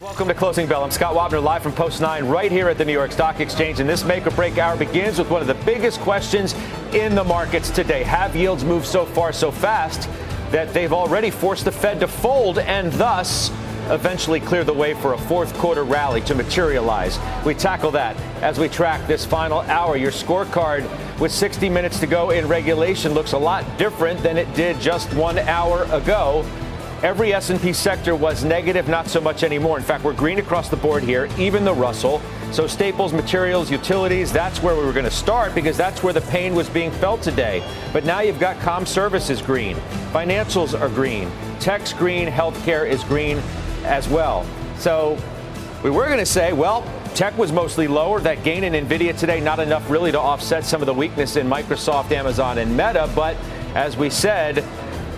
[0.00, 0.82] Welcome to Closing Bell.
[0.82, 3.78] I'm Scott Wapner, live from Post 9, right here at the New York Stock Exchange.
[3.78, 6.52] And this make or break hour begins with one of the biggest questions
[6.92, 8.02] in the markets today.
[8.02, 10.10] Have yields moved so far so fast
[10.50, 13.50] that they've already forced the Fed to fold and thus
[13.88, 17.20] eventually clear the way for a fourth quarter rally to materialize.
[17.46, 19.96] We tackle that as we track this final hour.
[19.96, 24.52] Your scorecard with 60 minutes to go in regulation looks a lot different than it
[24.54, 26.44] did just one hour ago.
[27.04, 29.76] Every S&P sector was negative, not so much anymore.
[29.76, 32.22] In fact, we're green across the board here, even the Russell.
[32.50, 36.22] So staples, materials, utilities, that's where we were going to start because that's where the
[36.22, 37.62] pain was being felt today.
[37.92, 39.76] But now you've got com services green.
[40.14, 41.30] Financials are green.
[41.60, 43.36] Tech's green, healthcare is green
[43.84, 44.46] as well.
[44.78, 45.18] So
[45.82, 48.18] we were going to say, well, tech was mostly lower.
[48.18, 51.50] That gain in Nvidia today, not enough really to offset some of the weakness in
[51.50, 53.10] Microsoft, Amazon, and Meta.
[53.14, 53.36] But
[53.74, 54.64] as we said,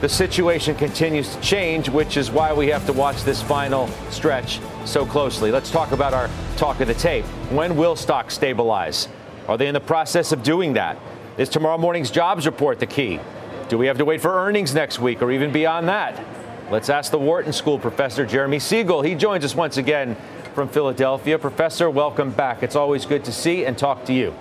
[0.01, 4.61] the situation continues to change, which is why we have to watch this final stretch
[4.85, 5.51] so closely.
[5.51, 7.25] Let's talk about our talk of the tape.
[7.51, 9.09] When will stocks stabilize?
[9.49, 10.99] Are they in the process of doing that?
[11.39, 13.21] Is tomorrow morning's jobs report the key?
[13.69, 16.23] Do we have to wait for earnings next week or even beyond that?
[16.71, 19.03] Let's ask the Wharton School professor, Jeremy Siegel.
[19.03, 20.17] He joins us once again
[20.55, 21.39] from Philadelphia.
[21.39, 22.63] Professor, welcome back.
[22.63, 24.35] It's always good to see and talk to you.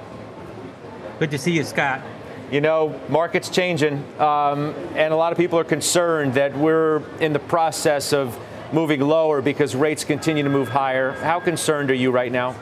[1.19, 2.01] Good to see you, Scott.
[2.51, 7.33] You know, market's changing, um, and a lot of people are concerned that we're in
[7.33, 8.37] the process of
[8.71, 11.13] moving lower because rates continue to move higher.
[11.13, 12.55] How concerned are you right now?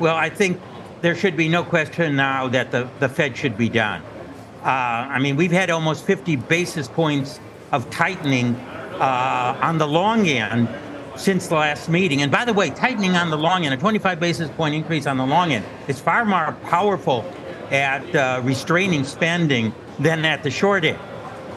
[0.00, 0.60] Well, I think
[1.02, 4.02] there should be no question now that the, the Fed should be done.
[4.62, 7.38] Uh, I mean, we've had almost 50 basis points
[7.70, 10.68] of tightening uh, on the long end
[11.14, 12.22] since the last meeting.
[12.22, 15.16] And by the way, tightening on the long end, a 25 basis point increase on
[15.16, 17.24] the long end, is far more powerful
[17.70, 20.98] at uh, restraining spending than at the short end.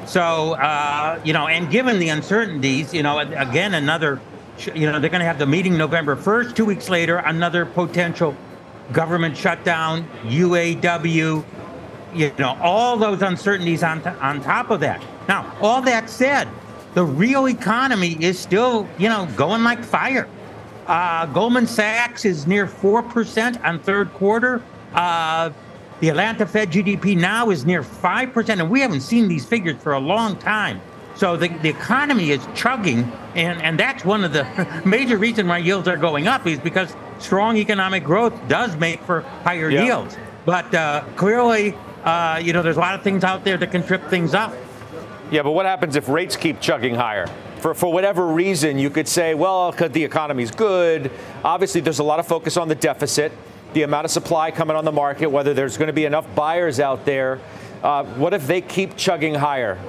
[0.05, 4.19] So, uh, you know, and given the uncertainties, you know, again, another,
[4.73, 6.55] you know, they're going to have the meeting November 1st.
[6.55, 8.35] Two weeks later, another potential
[8.91, 11.45] government shutdown, UAW,
[12.13, 15.01] you know, all those uncertainties on, on top of that.
[15.27, 16.47] Now, all that said,
[16.93, 20.27] the real economy is still, you know, going like fire.
[20.87, 24.61] Uh, Goldman Sachs is near 4% on third quarter.
[24.93, 25.51] Uh,
[26.01, 29.93] the Atlanta Fed GDP now is near 5%, and we haven't seen these figures for
[29.93, 30.81] a long time.
[31.15, 33.03] So the, the economy is chugging,
[33.35, 36.95] and, and that's one of the major reasons why yields are going up is because
[37.19, 39.85] strong economic growth does make for higher yeah.
[39.85, 40.17] yields.
[40.43, 43.85] But uh, clearly, uh, you know, there's a lot of things out there that can
[43.85, 44.55] trip things up.
[45.29, 47.27] Yeah, but what happens if rates keep chugging higher?
[47.59, 51.11] For, for whatever reason, you could say, well, because the economy's good.
[51.43, 53.31] Obviously, there's a lot of focus on the deficit,
[53.73, 56.79] the amount of supply coming on the market, whether there's going to be enough buyers
[56.79, 57.39] out there.
[57.83, 59.79] Uh, what if they keep chugging higher?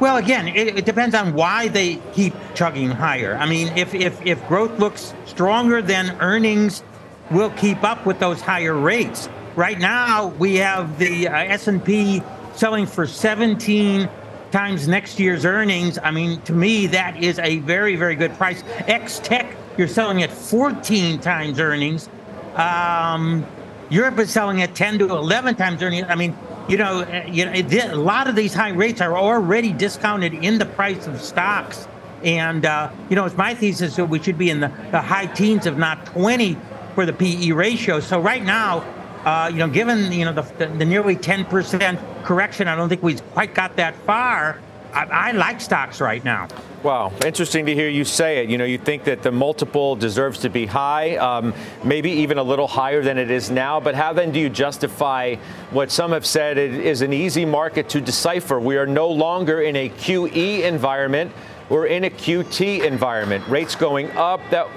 [0.00, 3.36] Well, again, it, it, depends on why they keep chugging higher.
[3.36, 6.82] I mean, if, if, if growth looks stronger, then earnings
[7.30, 9.28] will keep up with those higher rates.
[9.54, 12.22] Right now, we have the uh, S&P
[12.54, 14.08] selling for 17
[14.50, 15.98] times next year's earnings.
[16.02, 18.64] I mean, to me, that is a very, very good price.
[18.86, 22.08] X Tech, you're selling at 14 times earnings.
[22.54, 23.46] Um,
[23.90, 26.06] Europe is selling at 10 to 11 times earnings.
[26.08, 26.36] I mean,
[26.68, 30.58] you know, uh, you know, a lot of these high rates are already discounted in
[30.58, 31.88] the price of stocks.
[32.22, 35.26] And, uh, you know, it's my thesis that we should be in the, the high
[35.26, 36.56] teens, if not 20,
[36.94, 38.00] for the PE ratio.
[38.00, 38.82] So right now,
[39.24, 43.02] uh, you know, given you know the, the, the nearly 10% correction, I don't think
[43.02, 44.58] we've quite got that far.
[44.94, 46.46] I, I, like stocks right now.
[46.84, 48.48] Wow, interesting to hear you say it.
[48.48, 51.52] You know, you think that the multiple deserves to be high, um,
[51.82, 53.80] maybe even a little higher than it is now.
[53.80, 55.34] But how then do you justify
[55.70, 58.60] what some have said is an easy market to decipher?
[58.60, 61.32] We are no longer in a QE environment.
[61.68, 63.48] We're in a QT environment.
[63.48, 64.40] Rates going up.
[64.50, 64.68] That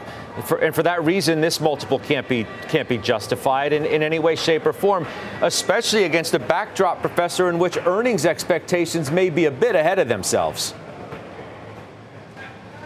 [0.45, 4.19] for, and for that reason, this multiple can't be can't be justified in, in any
[4.19, 5.07] way, shape, or form,
[5.41, 10.07] especially against a backdrop, professor, in which earnings expectations may be a bit ahead of
[10.07, 10.73] themselves.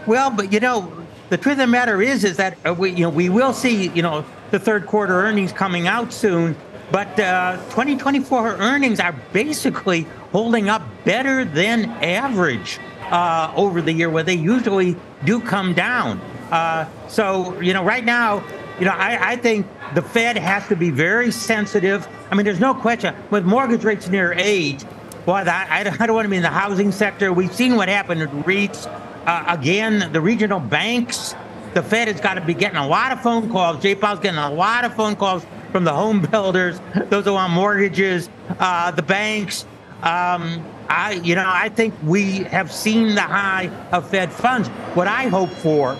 [0.06, 0.92] Well, but you know,
[1.28, 3.88] the truth of the matter is, is that uh, we you know we will see
[3.88, 6.56] you know the third quarter earnings coming out soon,
[6.90, 12.78] but uh, 2024 earnings are basically holding up better than average.
[13.12, 16.20] uh, over the year where they usually do come down.
[16.52, 18.44] Uh, so, you know, right now,
[18.78, 22.06] you know, I, I think the Fed has to be very sensitive.
[22.30, 24.84] I mean, there's no question with mortgage rates near eight.
[25.24, 27.32] That, I, I don't want to be in the housing sector.
[27.32, 28.86] We've seen what happened with REITs.
[29.26, 31.34] Uh, again, the regional banks,
[31.72, 33.82] the Fed has got to be getting a lot of phone calls.
[33.82, 36.78] Jay Powell's getting a lot of phone calls from the home builders,
[37.08, 38.28] those who want mortgages,
[38.58, 39.64] uh, the banks.
[40.02, 44.68] Um, I, you know, I think we have seen the high of Fed funds.
[44.94, 45.96] What I hope for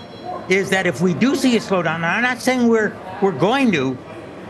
[0.52, 3.96] is that if we do see a slowdown, I'm not saying we're we're going to,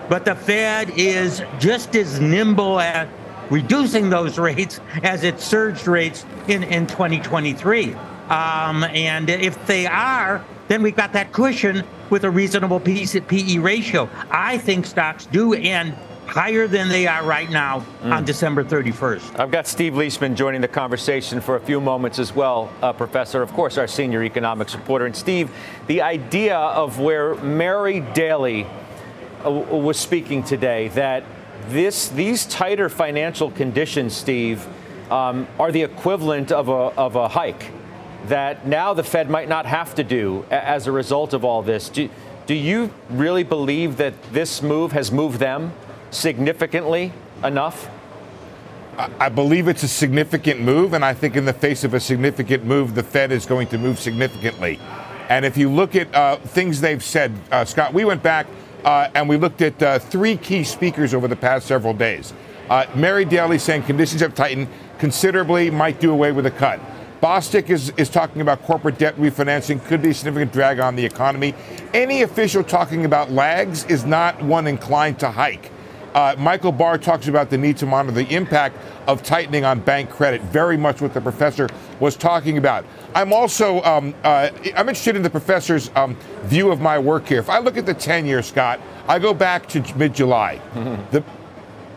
[0.09, 3.09] but the Fed is just as nimble at
[3.51, 7.95] reducing those rates as it surged rates in, in 2023.
[8.29, 14.09] Um, and if they are, then we've got that cushion with a reasonable PE ratio.
[14.31, 15.95] I think stocks do end
[16.27, 18.13] higher than they are right now mm.
[18.13, 19.39] on December 31st.
[19.39, 23.43] I've got Steve Liesman joining the conversation for a few moments as well, uh, Professor,
[23.43, 25.07] of course, our senior economics reporter.
[25.07, 25.51] And Steve,
[25.87, 28.67] the idea of where Mary Daly
[29.45, 31.25] uh, was speaking today, that
[31.69, 34.67] this these tighter financial conditions, Steve,
[35.11, 37.71] um, are the equivalent of a, of a hike
[38.27, 41.89] that now the Fed might not have to do as a result of all this.
[41.89, 42.09] Do,
[42.47, 45.73] do you really believe that this move has moved them
[46.13, 47.13] significantly
[47.43, 47.91] enough?
[48.99, 52.65] I believe it's a significant move, and I think in the face of a significant
[52.65, 54.79] move, the Fed is going to move significantly.
[55.29, 58.47] And if you look at uh, things they've said, uh, Scott, we went back
[58.85, 62.35] uh, and we looked at uh, three key speakers over the past several days.
[62.69, 64.69] Uh, Mary Daly saying conditions have tightened
[64.99, 66.81] considerably, might do away with a cut.
[67.23, 71.05] Bostic is, is talking about corporate debt refinancing could be a significant drag on the
[71.05, 71.55] economy.
[71.95, 75.71] Any official talking about lags is not one inclined to hike.
[76.15, 78.77] Uh, Michael Barr talks about the need to monitor the impact
[79.07, 81.69] of tightening on bank credit, very much what the professor
[82.01, 82.85] was talking about.
[83.15, 87.39] I'm also um, uh, I'm interested in the professor's um, view of my work here.
[87.39, 90.61] If I look at the 10 year, Scott, I go back to mid July.
[91.11, 91.25] The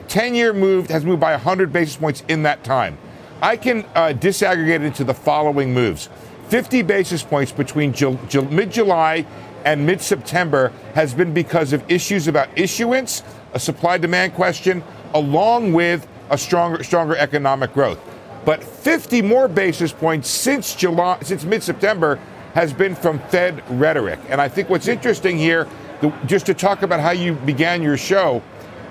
[0.07, 2.97] 10 year move has moved by 100 basis points in that time.
[3.41, 6.09] I can uh, disaggregate it into the following moves
[6.49, 9.25] 50 basis points between Ju- Ju- mid July
[9.65, 13.23] and mid September has been because of issues about issuance
[13.55, 14.83] a supply demand question,
[15.15, 17.99] along with a stronger, stronger economic growth.
[18.43, 22.19] But 50 more basis points since July, since mid-September,
[22.53, 24.19] has been from Fed rhetoric.
[24.29, 25.67] And I think what's interesting here,
[26.01, 28.39] the, just to talk about how you began your show,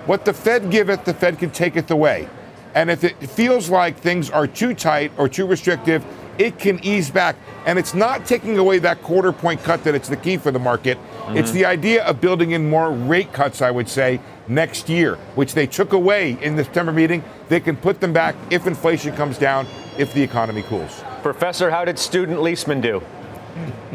[0.07, 2.29] what the Fed giveth, the Fed can taketh away.
[2.75, 6.05] And if it feels like things are too tight or too restrictive,
[6.39, 7.37] it can ease back.
[7.67, 10.59] And it's not taking away that quarter point cut that it's the key for the
[10.59, 10.99] market.
[10.99, 11.37] Mm-hmm.
[11.37, 15.55] It's the idea of building in more rate cuts, I would say, next year, which
[15.55, 17.23] they took away in the September meeting.
[17.49, 19.67] They can put them back if inflation comes down,
[19.99, 21.03] if the economy cools.
[21.23, 23.03] Professor, how did student Liesman do?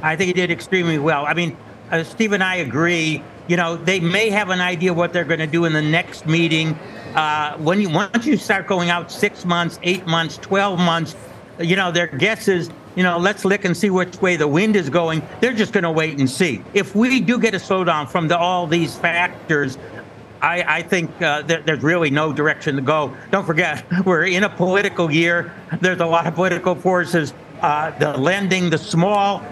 [0.01, 1.25] I think he did extremely well.
[1.25, 1.57] I mean,
[1.91, 3.23] uh, Steve and I agree.
[3.47, 6.25] You know, they may have an idea what they're going to do in the next
[6.25, 6.77] meeting.
[7.15, 11.15] Uh, when you once you start going out six months, eight months, twelve months,
[11.59, 14.75] you know, their guess is, you know, let's look and see which way the wind
[14.75, 15.21] is going.
[15.41, 16.63] They're just going to wait and see.
[16.73, 19.77] If we do get a slowdown from the, all these factors,
[20.41, 23.15] I, I think uh, there, there's really no direction to go.
[23.31, 25.53] Don't forget, we're in a political year.
[25.81, 27.33] There's a lot of political forces.
[27.62, 29.44] Uh, the lending, the small,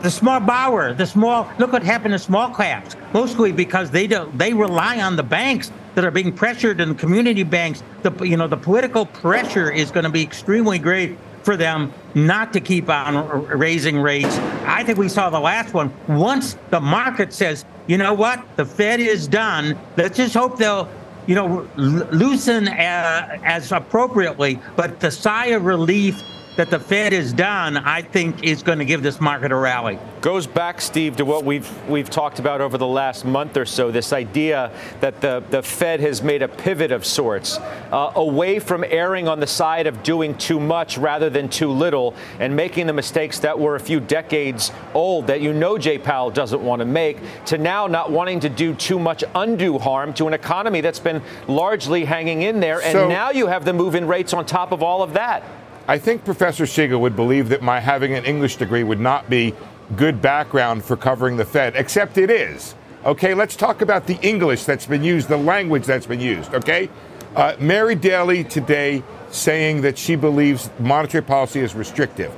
[0.00, 1.50] the small borrower, the small.
[1.58, 5.70] Look what happened to small caps, mostly because they do, they rely on the banks
[5.94, 7.82] that are being pressured and the community banks.
[8.02, 12.52] The you know the political pressure is going to be extremely great for them not
[12.52, 14.36] to keep on raising rates.
[14.64, 15.92] I think we saw the last one.
[16.08, 20.88] Once the market says, you know what, the Fed is done, let's just hope they'll,
[21.26, 24.60] you know, loosen uh, as appropriately.
[24.76, 26.22] But the sigh of relief
[26.56, 29.98] that the Fed has done, I think, is going to give this market a rally.
[30.20, 33.90] Goes back, Steve, to what we've we've talked about over the last month or so.
[33.90, 38.84] This idea that the, the Fed has made a pivot of sorts uh, away from
[38.84, 42.92] erring on the side of doing too much rather than too little, and making the
[42.92, 46.86] mistakes that were a few decades old that you know Jay Powell doesn't want to
[46.86, 51.00] make, to now not wanting to do too much undue harm to an economy that's
[51.00, 54.44] been largely hanging in there, and so, now you have the move in rates on
[54.44, 55.42] top of all of that.
[55.88, 59.54] I think Professor Siegel would believe that my having an English degree would not be
[59.96, 62.74] good background for covering the Fed, except it is.
[63.04, 66.54] Okay, let's talk about the English that's been used, the language that's been used.
[66.54, 66.88] Okay,
[67.34, 72.32] uh, Mary Daly today saying that she believes monetary policy is restrictive.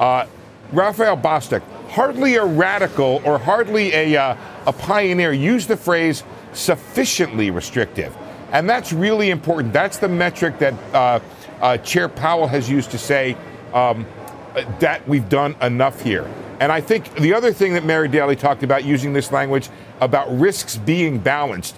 [0.00, 0.26] Uh,
[0.72, 4.36] Raphael Bostic, hardly a radical or hardly a, uh,
[4.66, 8.16] a pioneer, used the phrase sufficiently restrictive.
[8.50, 9.72] And that's really important.
[9.72, 10.74] That's the metric that
[11.60, 13.36] uh, Chair Powell has used to say
[13.72, 14.06] um,
[14.80, 16.28] that we've done enough here.
[16.60, 19.68] And I think the other thing that Mary Daly talked about using this language
[20.00, 21.76] about risks being balanced,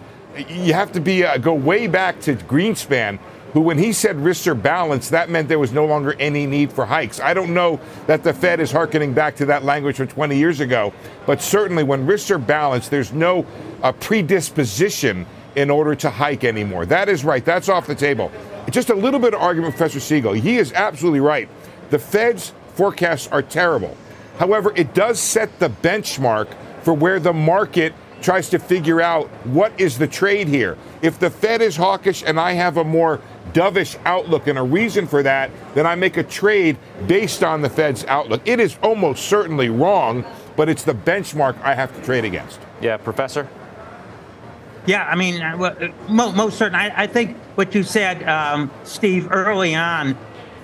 [0.49, 3.18] you have to be uh, go way back to Greenspan
[3.52, 6.72] who, when he said risks are balanced, that meant there was no longer any need
[6.72, 7.20] for hikes.
[7.20, 10.60] I don't know that the Fed is harkening back to that language from 20 years
[10.60, 10.92] ago,
[11.26, 13.44] but certainly when risks are balanced, there's no
[13.82, 16.87] uh, predisposition in order to hike anymore.
[16.87, 17.44] That is right.
[17.44, 18.30] That's off the table.
[18.70, 20.32] Just a little bit of argument, Professor Siegel.
[20.32, 21.48] He is absolutely right.
[21.90, 23.96] The Fed's forecasts are terrible.
[24.38, 26.48] However, it does set the benchmark
[26.82, 30.76] for where the market tries to figure out what is the trade here.
[31.02, 33.20] If the Fed is hawkish and I have a more
[33.52, 37.70] dovish outlook and a reason for that, then I make a trade based on the
[37.70, 38.42] Fed's outlook.
[38.44, 40.24] It is almost certainly wrong,
[40.56, 42.60] but it's the benchmark I have to trade against.
[42.80, 43.48] Yeah, Professor?
[44.87, 46.75] Yeah, I mean, uh, uh, most certain.
[46.75, 50.16] I, I think what you said, um, Steve, early on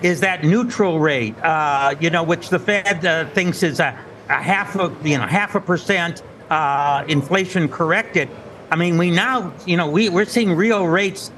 [0.03, 4.43] is that neutral rate, uh, you know, which the Fed uh, thinks is a, a,
[4.43, 8.29] half a, you know, half a percent uh, inflation corrected.
[8.71, 11.31] I mean, we now, you know, we, we're seeing real rates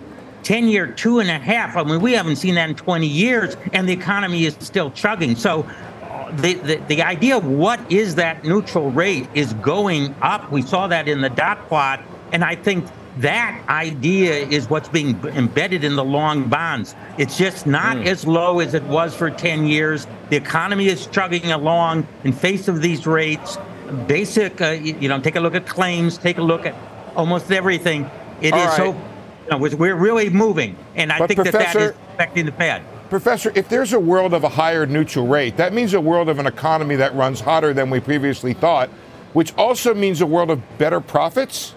[0.44, 1.76] 10 year, two and a half.
[1.76, 5.37] I mean, we haven't seen that in 20 years, and the economy is still chugging.
[5.37, 5.68] So,
[6.02, 10.50] uh, the, the, the idea of what is that neutral rate is going up.
[10.50, 12.00] We saw that in the dot plot.
[12.32, 12.87] And I think
[13.18, 16.94] that idea is what's being embedded in the long bonds.
[17.16, 18.06] It's just not mm.
[18.06, 20.06] as low as it was for 10 years.
[20.30, 23.58] The economy is chugging along in face of these rates.
[24.06, 26.75] Basic, uh, you know, take a look at claims, take a look at
[27.16, 28.08] almost everything.
[28.40, 28.76] It All is right.
[28.76, 30.76] so, you know, we're really moving.
[30.94, 32.85] And I but think that that is affecting the Fed.
[33.08, 36.38] Professor, if there's a world of a higher neutral rate, that means a world of
[36.38, 38.90] an economy that runs hotter than we previously thought,
[39.32, 41.75] which also means a world of better profits?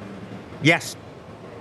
[0.62, 0.96] Yes.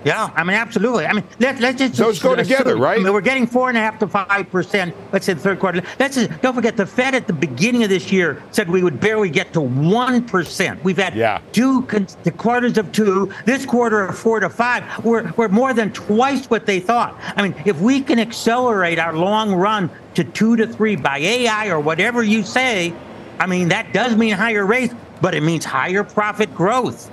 [0.03, 1.05] Yeah, I mean, absolutely.
[1.05, 1.95] I mean, let, let's just.
[1.95, 2.99] Those go together, right?
[2.99, 4.95] I mean, we're getting four and a half to five percent.
[5.11, 5.83] Let's say the third quarter.
[5.99, 8.99] Let's just, don't forget the Fed at the beginning of this year said we would
[8.99, 10.83] barely get to one percent.
[10.83, 11.39] We've had yeah.
[11.51, 11.85] two
[12.23, 13.31] the quarters of two.
[13.45, 14.83] This quarter of four to five.
[15.05, 17.15] We're we're more than twice what they thought.
[17.35, 21.67] I mean, if we can accelerate our long run to two to three by AI
[21.67, 22.93] or whatever you say,
[23.39, 27.11] I mean, that does mean higher rates, but it means higher profit growth.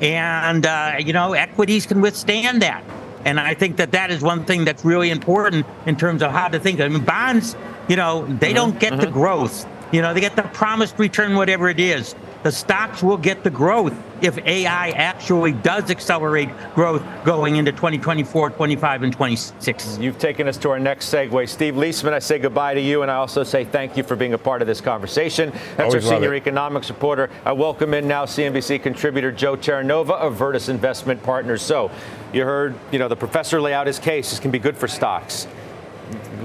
[0.00, 2.84] And, uh, you know, equities can withstand that.
[3.24, 6.48] And I think that that is one thing that's really important in terms of how
[6.48, 6.80] to think.
[6.80, 7.56] I mean, bonds,
[7.88, 8.54] you know, they mm-hmm.
[8.54, 9.02] don't get mm-hmm.
[9.02, 9.66] the growth.
[9.92, 13.50] You know, they get the promised return, whatever it is the stocks will get the
[13.50, 19.98] growth if AI actually does accelerate growth going into 2024, 25, and 26.
[19.98, 21.48] You've taken us to our next segue.
[21.48, 24.34] Steve Liesman, I say goodbye to you, and I also say thank you for being
[24.34, 25.50] a part of this conversation.
[25.76, 27.28] That's Always our senior economics reporter.
[27.44, 31.62] I welcome in now CNBC contributor Joe Terranova of Virtus Investment Partners.
[31.62, 31.90] So,
[32.32, 34.30] you heard, you know, the professor lay out his case.
[34.30, 35.46] This can be good for stocks.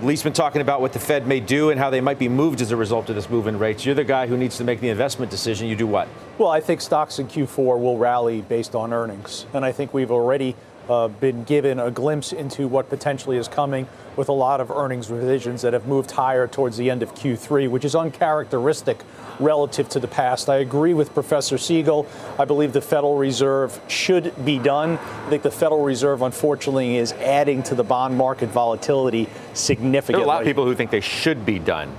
[0.05, 2.59] Lee's been talking about what the Fed may do and how they might be moved
[2.59, 3.85] as a result of this move in rates.
[3.85, 5.67] You're the guy who needs to make the investment decision.
[5.67, 6.07] You do what?
[6.37, 9.45] Well, I think stocks in Q4 will rally based on earnings.
[9.53, 10.55] And I think we've already
[10.89, 15.09] uh, been given a glimpse into what potentially is coming with a lot of earnings
[15.09, 18.99] revisions that have moved higher towards the end of Q3, which is uncharacteristic
[19.39, 20.49] relative to the past.
[20.49, 22.07] I agree with Professor Siegel.
[22.37, 24.97] I believe the Federal Reserve should be done.
[24.97, 30.13] I think the Federal Reserve, unfortunately, is adding to the bond market volatility significantly.
[30.13, 31.95] There are a lot of people who think they should be done.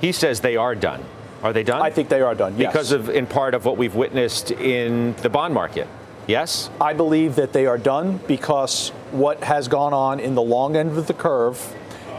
[0.00, 1.04] He says they are done.
[1.42, 1.82] Are they done?
[1.82, 2.56] I think they are done.
[2.56, 2.72] Yes.
[2.72, 5.88] Because of, in part, of what we've witnessed in the bond market.
[6.30, 6.70] Yes?
[6.80, 10.96] I believe that they are done because what has gone on in the long end
[10.96, 11.74] of the curve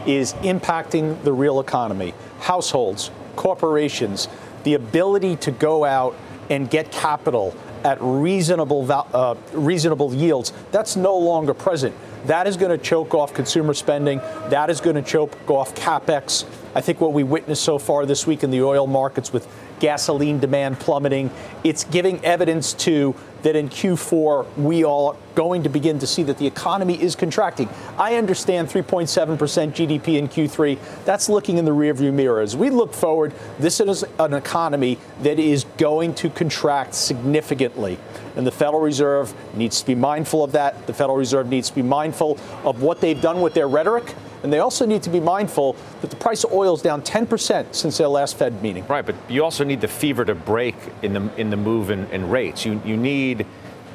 [0.06, 2.12] is impacting the real economy.
[2.40, 4.28] Households, corporations,
[4.64, 6.14] the ability to go out
[6.50, 11.94] and get capital at reasonable uh, reasonable yields, that's no longer present.
[12.26, 14.18] That is going to choke off consumer spending.
[14.50, 16.44] That is going to choke off capex.
[16.74, 19.46] I think what we witnessed so far this week in the oil markets with
[19.78, 21.30] gasoline demand plummeting,
[21.64, 26.38] it's giving evidence to that in Q4 we are going to begin to see that
[26.38, 27.68] the economy is contracting.
[27.98, 29.36] I understand 3.7%
[29.72, 30.78] GDP in Q3.
[31.04, 32.40] That's looking in the rearview mirror.
[32.40, 37.98] As we look forward, this is an economy that is going to contract significantly.
[38.36, 40.86] And the Federal Reserve needs to be mindful of that.
[40.86, 44.52] The Federal Reserve needs to be mindful of what they've done with their rhetoric and
[44.52, 47.98] they also need to be mindful that the price of oil is down 10% since
[47.98, 48.86] their last Fed meeting.
[48.86, 52.06] Right, but you also need the fever to break in the in the move in,
[52.10, 52.64] in rates.
[52.64, 53.46] You you need,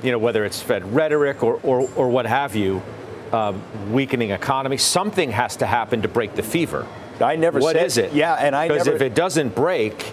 [0.04, 2.82] you know, whether it's Fed rhetoric or or, or what have you,
[3.32, 3.62] um,
[3.92, 4.78] weakening economy.
[4.78, 6.88] Something has to happen to break the fever.
[7.20, 7.86] I never what said.
[7.86, 8.14] is it?
[8.14, 10.12] Yeah, and I because if it doesn't break,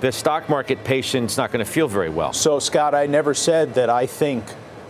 [0.00, 2.32] the stock market patient's not going to feel very well.
[2.32, 4.44] So Scott, I never said that I think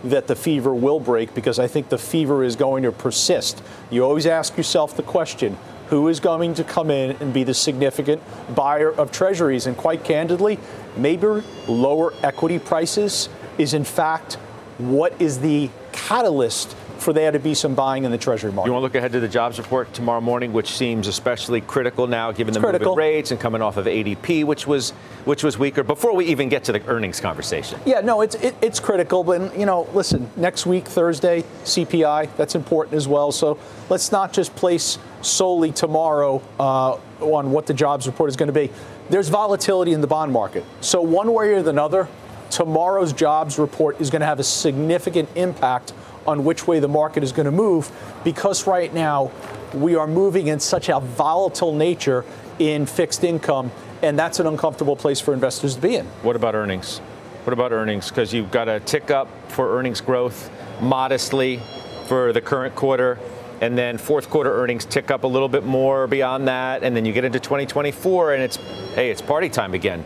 [0.09, 3.61] that the fever will break because I think the fever is going to persist.
[3.89, 5.57] You always ask yourself the question
[5.87, 8.21] who is going to come in and be the significant
[8.55, 9.67] buyer of treasuries.
[9.67, 10.59] And quite candidly,
[10.97, 14.35] maybe lower equity prices is in fact
[14.77, 18.69] what is the catalyst for there to be some buying in the Treasury market.
[18.69, 22.07] You want to look ahead to the jobs report tomorrow morning, which seems especially critical
[22.07, 22.95] now, given it's the critical.
[22.95, 24.91] rates and coming off of ADP, which was
[25.25, 25.83] which was weaker.
[25.83, 27.79] Before we even get to the earnings conversation.
[27.85, 29.23] Yeah, no, it's it, it's critical.
[29.23, 33.31] But you know, listen, next week Thursday CPI that's important as well.
[33.31, 33.57] So
[33.89, 38.53] let's not just place solely tomorrow uh, on what the jobs report is going to
[38.53, 38.71] be.
[39.09, 40.63] There's volatility in the bond market.
[40.81, 42.07] So one way or another,
[42.49, 45.93] tomorrow's jobs report is going to have a significant impact
[46.27, 47.91] on which way the market is going to move
[48.23, 49.31] because right now
[49.73, 52.25] we are moving in such a volatile nature
[52.59, 56.05] in fixed income, and that's an uncomfortable place for investors to be in.
[56.23, 56.99] What about earnings?
[57.43, 58.09] What about earnings?
[58.09, 60.49] Because you've got a tick up for earnings growth
[60.81, 61.61] modestly
[62.07, 63.19] for the current quarter.
[63.61, 66.83] And then fourth quarter earnings tick up a little bit more beyond that.
[66.83, 68.57] And then you get into 2024 and it's,
[68.95, 70.05] hey, it's party time again.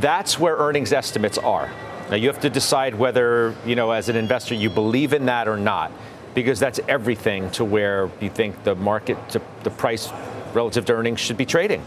[0.00, 1.70] That's where earnings estimates are.
[2.12, 5.48] Now you have to decide whether, you know, as an investor, you believe in that
[5.48, 5.90] or not,
[6.34, 9.16] because that's everything to where you think the market,
[9.62, 10.10] the price
[10.52, 11.82] relative to earnings should be trading.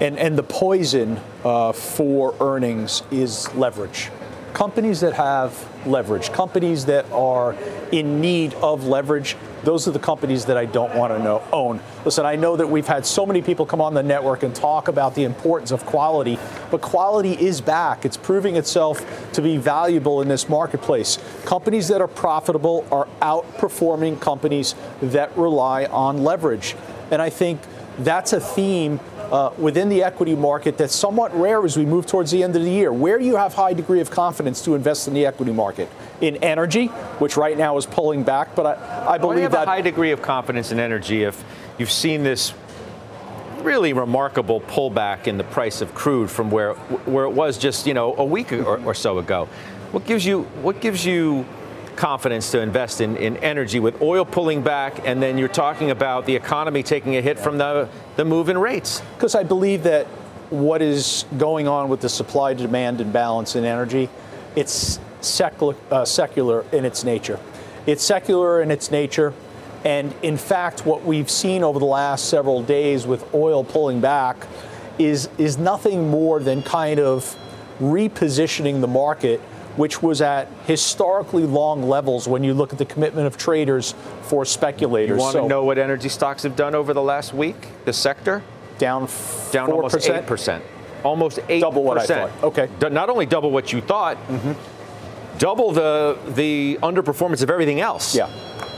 [0.00, 4.10] And, and the poison uh, for earnings is leverage.
[4.52, 7.54] Companies that have leverage, companies that are
[7.92, 9.36] in need of leverage,
[9.68, 11.78] those are the companies that I don't want to know, own.
[12.06, 14.88] Listen, I know that we've had so many people come on the network and talk
[14.88, 16.38] about the importance of quality,
[16.70, 18.06] but quality is back.
[18.06, 21.18] It's proving itself to be valuable in this marketplace.
[21.44, 26.74] Companies that are profitable are outperforming companies that rely on leverage.
[27.10, 27.60] And I think
[27.98, 28.98] that's a theme
[29.30, 32.62] uh, within the equity market that's somewhat rare as we move towards the end of
[32.62, 32.92] the year.
[32.92, 35.88] Where you have high degree of confidence to invest in the equity market?
[36.20, 36.86] In energy,
[37.18, 40.10] which right now is pulling back, but I, I believe have that a high degree
[40.12, 41.44] of confidence in energy if
[41.78, 42.54] you've seen this
[43.62, 47.94] really remarkable pullback in the price of crude from where where it was just you
[47.94, 49.48] know a week or, or so ago.
[49.92, 51.44] What gives you what gives you
[51.98, 56.24] confidence to invest in, in energy with oil pulling back and then you're talking about
[56.24, 59.02] the economy taking a hit from the, the move in rates?
[59.14, 60.06] Because I believe that
[60.48, 64.08] what is going on with the supply demand imbalance in energy,
[64.56, 67.38] it's secular, uh, secular in its nature.
[67.86, 69.34] It's secular in its nature.
[69.84, 74.46] And in fact, what we've seen over the last several days with oil pulling back
[74.98, 77.36] is, is nothing more than kind of
[77.80, 79.40] repositioning the market
[79.78, 84.44] which was at historically long levels when you look at the commitment of traders for
[84.44, 85.16] speculators.
[85.16, 87.68] You want so, to know what energy stocks have done over the last week?
[87.84, 88.42] The sector
[88.78, 89.08] down
[89.52, 89.72] down 4%?
[89.72, 90.64] almost eight percent,
[91.04, 92.42] almost eight double what I thought.
[92.42, 95.38] Okay, not only double what you thought, mm-hmm.
[95.38, 98.16] double the the underperformance of everything else.
[98.16, 98.28] Yeah.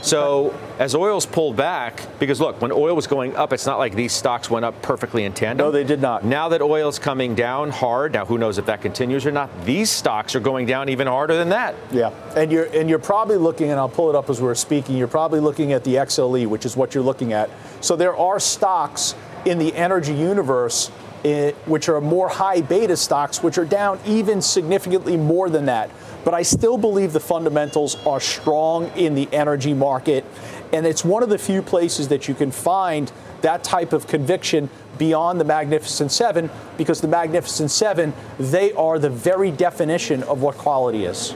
[0.01, 3.95] So as oil's pulled back, because look, when oil was going up, it's not like
[3.95, 5.65] these stocks went up perfectly in tandem.
[5.65, 6.25] No, they did not.
[6.25, 9.65] Now that oil's coming down hard, now who knows if that continues or not?
[9.65, 11.75] These stocks are going down even harder than that.
[11.91, 14.97] Yeah, and you're and you're probably looking, and I'll pull it up as we're speaking.
[14.97, 17.49] You're probably looking at the XLE, which is what you're looking at.
[17.81, 19.13] So there are stocks
[19.45, 20.91] in the energy universe
[21.23, 25.89] eh, which are more high beta stocks, which are down even significantly more than that
[26.23, 30.25] but I still believe the fundamentals are strong in the energy market.
[30.73, 34.69] And it's one of the few places that you can find that type of conviction
[34.97, 40.57] beyond the Magnificent Seven, because the Magnificent Seven, they are the very definition of what
[40.57, 41.33] quality is.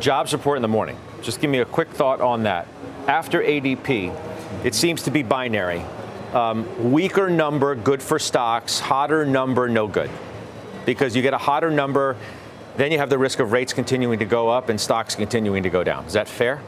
[0.00, 0.98] Jobs report in the morning.
[1.22, 2.66] Just give me a quick thought on that.
[3.06, 5.82] After ADP, it seems to be binary.
[6.32, 8.80] Um, weaker number, good for stocks.
[8.80, 10.10] Hotter number, no good.
[10.84, 12.16] Because you get a hotter number,
[12.76, 15.70] then you have the risk of rates continuing to go up and stocks continuing to
[15.70, 16.04] go down.
[16.04, 16.60] Is that fair?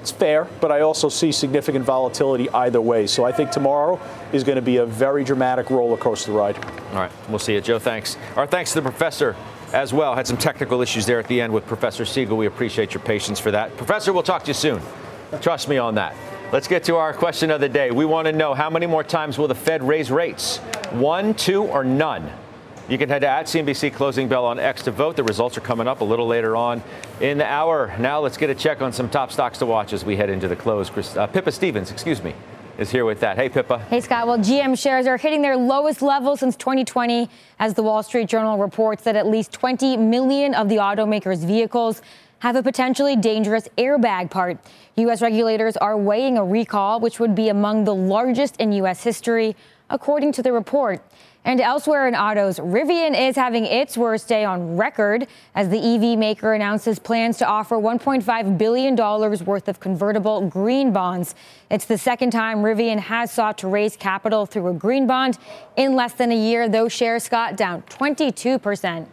[0.00, 3.06] It's fair, but I also see significant volatility either way.
[3.06, 3.98] So I think tomorrow
[4.34, 6.62] is going to be a very dramatic roller coaster ride.
[6.90, 7.78] All right, we'll see you, Joe.
[7.78, 8.18] Thanks.
[8.36, 9.34] Our thanks to the professor
[9.72, 10.14] as well.
[10.14, 12.36] Had some technical issues there at the end with Professor Siegel.
[12.36, 13.74] We appreciate your patience for that.
[13.78, 14.82] Professor, we'll talk to you soon.
[15.40, 16.14] Trust me on that.
[16.52, 17.90] Let's get to our question of the day.
[17.90, 20.58] We want to know how many more times will the Fed raise rates?
[20.92, 22.30] One, two, or none?
[22.86, 25.16] You can head to at CNBC Closing Bell on X to vote.
[25.16, 26.82] The results are coming up a little later on
[27.18, 27.94] in the hour.
[27.98, 30.48] Now let's get a check on some top stocks to watch as we head into
[30.48, 30.90] the close.
[30.90, 32.34] Chris, uh, Pippa Stevens, excuse me,
[32.76, 33.36] is here with that.
[33.36, 33.78] Hey, Pippa.
[33.78, 34.26] Hey, Scott.
[34.26, 38.58] Well, GM shares are hitting their lowest level since 2020 as the Wall Street Journal
[38.58, 42.02] reports that at least 20 million of the automaker's vehicles
[42.40, 44.58] have a potentially dangerous airbag part.
[44.96, 45.22] U.S.
[45.22, 49.02] regulators are weighing a recall, which would be among the largest in U.S.
[49.02, 49.56] history,
[49.88, 51.02] according to the report.
[51.46, 56.18] And elsewhere in autos, Rivian is having its worst day on record as the EV
[56.18, 61.34] maker announces plans to offer $1.5 billion worth of convertible green bonds.
[61.70, 65.38] It's the second time Rivian has sought to raise capital through a green bond
[65.76, 66.66] in less than a year.
[66.66, 69.06] Those shares, Scott, down 22%.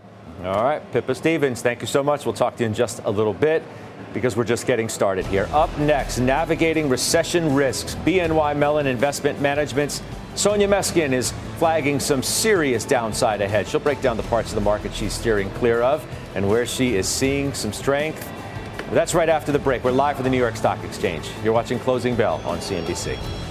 [0.45, 2.25] All right, Pippa Stevens, thank you so much.
[2.25, 3.61] We'll talk to you in just a little bit
[4.11, 5.47] because we're just getting started here.
[5.51, 7.93] Up next, navigating recession risks.
[8.05, 10.01] BNY Mellon Investment Management's
[10.33, 13.67] Sonia Meskin is flagging some serious downside ahead.
[13.67, 16.95] She'll break down the parts of the market she's steering clear of and where she
[16.95, 18.27] is seeing some strength.
[18.91, 19.83] That's right after the break.
[19.83, 21.29] We're live from the New York Stock Exchange.
[21.43, 23.50] You're watching Closing Bell on CNBC.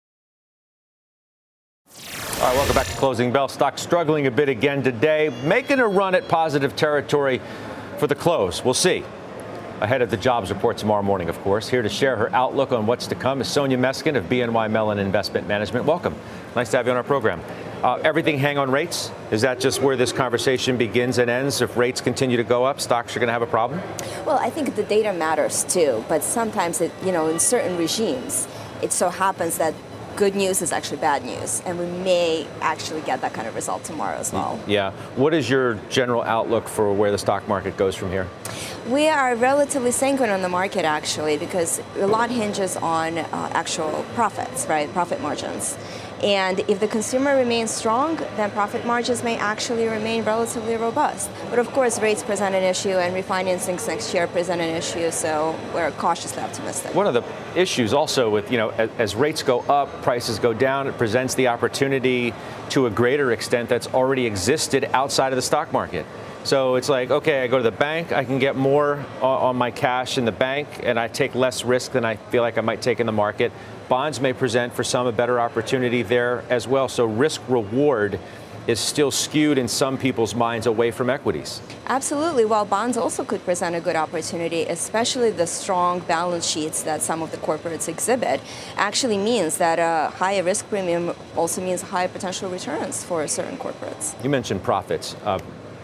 [2.41, 3.47] All right, welcome back to Closing Bell.
[3.47, 7.39] Stock struggling a bit again today, making a run at positive territory
[7.99, 8.65] for the close.
[8.65, 9.03] We'll see.
[9.79, 11.69] Ahead of the jobs report tomorrow morning, of course.
[11.69, 14.97] Here to share her outlook on what's to come is Sonia Meskin of BNY Mellon
[14.97, 15.85] Investment Management.
[15.85, 16.15] Welcome.
[16.55, 17.39] Nice to have you on our program.
[17.83, 19.11] Uh, everything hang on rates?
[19.29, 21.61] Is that just where this conversation begins and ends?
[21.61, 23.79] If rates continue to go up, stocks are going to have a problem?
[24.25, 28.47] Well, I think the data matters too, but sometimes, it, you know, in certain regimes,
[28.81, 29.75] it so happens that
[30.15, 33.83] good news is actually bad news, and we may actually get that kind of result
[33.83, 34.59] tomorrow as well.
[34.67, 34.91] Yeah.
[35.15, 38.27] What is your general outlook for where the stock market goes from here?
[38.87, 44.05] We are relatively sanguine on the market actually because a lot hinges on uh, actual
[44.15, 44.91] profits, right?
[44.91, 45.77] Profit margins.
[46.23, 51.29] And if the consumer remains strong, then profit margins may actually remain relatively robust.
[51.49, 55.57] But of course, rates present an issue and refinancings next year present an issue, so
[55.73, 56.93] we're cautiously optimistic.
[56.93, 57.23] One of the
[57.55, 61.33] issues also with, you know, as, as rates go up, prices go down, it presents
[61.35, 62.33] the opportunity
[62.69, 66.05] to a greater extent that's already existed outside of the stock market.
[66.43, 69.69] So it's like, okay, I go to the bank, I can get more on my
[69.69, 72.81] cash in the bank, and I take less risk than I feel like I might
[72.81, 73.51] take in the market.
[73.89, 76.87] Bonds may present for some a better opportunity there as well.
[76.87, 78.19] So risk reward
[78.67, 81.61] is still skewed in some people's minds away from equities.
[81.87, 82.45] Absolutely.
[82.45, 87.21] While bonds also could present a good opportunity, especially the strong balance sheets that some
[87.21, 88.39] of the corporates exhibit,
[88.77, 94.21] actually means that a higher risk premium also means higher potential returns for certain corporates.
[94.23, 95.15] You mentioned profits.
[95.25, 95.39] Uh,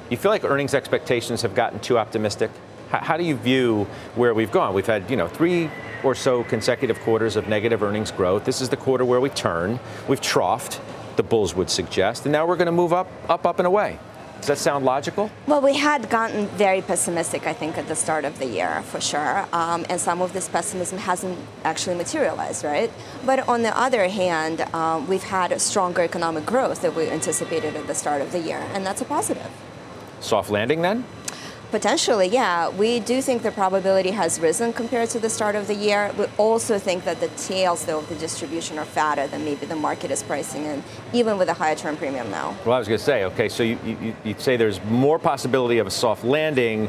[0.09, 2.51] you feel like earnings expectations have gotten too optimistic?
[2.89, 4.73] How, how do you view where we've gone?
[4.73, 5.69] We've had, you know, three
[6.03, 8.45] or so consecutive quarters of negative earnings growth.
[8.45, 9.79] This is the quarter where we turn.
[10.07, 10.79] We've troughed,
[11.15, 13.99] the bulls would suggest, and now we're going to move up, up, up and away.
[14.37, 15.31] Does that sound logical?
[15.47, 19.01] Well, we had gotten very pessimistic, I think, at the start of the year, for
[19.01, 19.47] sure.
[19.51, 22.91] Um, and some of this pessimism hasn't actually materialized, right?
[23.25, 27.87] But on the other hand, um, we've had stronger economic growth that we anticipated at
[27.87, 29.49] the start of the year, and that's a positive.
[30.19, 31.05] Soft landing then?
[31.69, 32.69] Potentially, yeah.
[32.69, 36.13] We do think the probability has risen compared to the start of the year.
[36.17, 39.75] We also think that the tails, though, of the distribution are fatter than maybe the
[39.75, 42.55] market is pricing in, even with a higher term premium now.
[42.65, 45.79] Well, I was going to say, okay, so you, you, you say there's more possibility
[45.79, 46.87] of a soft landing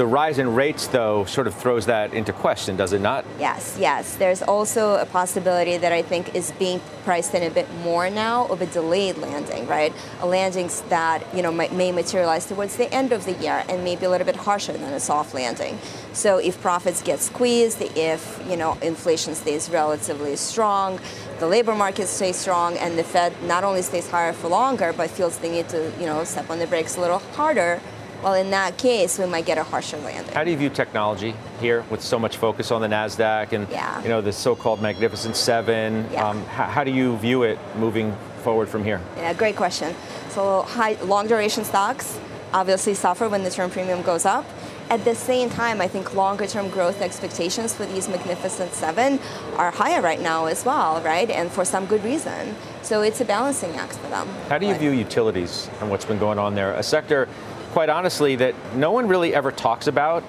[0.00, 3.22] the rise in rates, though, sort of throws that into question, does it not?
[3.38, 4.16] Yes, yes.
[4.16, 8.46] There's also a possibility that I think is being priced in a bit more now
[8.46, 9.92] of a delayed landing, right?
[10.22, 13.84] A landing that you know might, may materialize towards the end of the year and
[13.84, 15.78] maybe a little bit harsher than a soft landing.
[16.14, 20.98] So if profits get squeezed, if you know inflation stays relatively strong,
[21.40, 25.10] the labor market stays strong, and the Fed not only stays higher for longer, but
[25.10, 27.82] feels they need to you know step on the brakes a little harder
[28.22, 30.34] well, in that case, we might get a harsher landing.
[30.34, 34.02] How do you view technology here with so much focus on the Nasdaq and yeah.
[34.02, 36.06] you know the so-called Magnificent Seven?
[36.12, 36.28] Yeah.
[36.28, 39.00] Um, how, how do you view it moving forward from here?
[39.16, 39.94] Yeah, great question.
[40.30, 42.18] So high, long duration stocks
[42.52, 44.44] obviously suffer when the term premium goes up.
[44.90, 49.20] At the same time, I think longer term growth expectations for these Magnificent Seven
[49.56, 51.30] are higher right now as well, right?
[51.30, 52.56] And for some good reason.
[52.82, 54.26] So it's a balancing act for them.
[54.48, 56.72] How do you But- view utilities and what's been going on there?
[56.74, 57.28] A sector,
[57.72, 60.22] quite honestly, that no one really ever talks about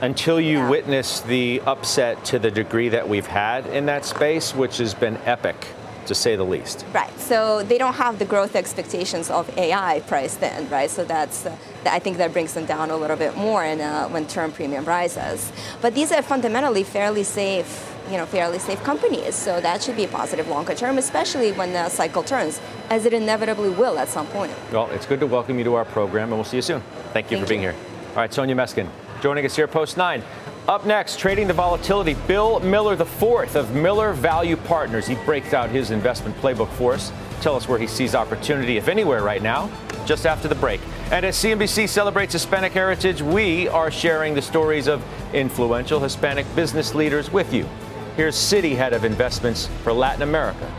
[0.00, 0.68] until you Yeah.
[0.68, 5.16] witness the upset to the degree that we've had in that space, which has been
[5.24, 5.66] epic,
[6.06, 6.84] to say the least.
[6.92, 7.16] Right.
[7.20, 10.90] So they don't have the growth expectations of AI priced in, right?
[10.90, 11.52] So that's, uh,
[11.86, 14.84] I think that brings them down a little bit more in, uh, when term premium
[14.84, 15.52] rises.
[15.80, 19.34] But these are fundamentally fairly safe, you know, fairly safe companies.
[19.34, 22.60] So that should be a positive longer term, especially when the cycle turns,
[22.90, 24.52] as it inevitably will at some point.
[24.72, 26.82] Well, it's good to welcome you to our program, and we'll see you soon.
[27.12, 27.70] Thank you Thank for being you.
[27.70, 27.78] here.
[28.10, 28.88] All right, Sonia Meskin
[29.22, 30.20] joining us here, Post 9.
[30.66, 35.06] Up next, trading the volatility, Bill Miller the fourth of Miller Value Partners.
[35.06, 37.12] He breaks out his investment playbook for us.
[37.40, 39.70] Tell us where he sees opportunity, if anywhere, right now,
[40.06, 40.80] just after the break.
[41.12, 46.94] And as CNBC celebrates Hispanic heritage, we are sharing the stories of influential Hispanic business
[46.94, 47.68] leaders with you.
[48.14, 50.70] Here's Citi Head of Investments for Latin America,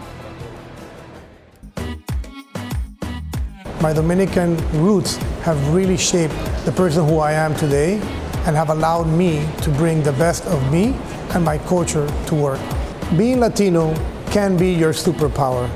[3.81, 7.95] My Dominican roots have really shaped the person who I am today
[8.45, 10.95] and have allowed me to bring the best of me
[11.33, 12.61] and my culture to work.
[13.17, 13.93] Being Latino
[14.27, 15.67] can be your superpower.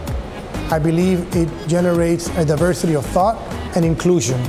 [0.71, 3.35] I believe it generates a diversity of thought
[3.75, 4.39] and inclusion.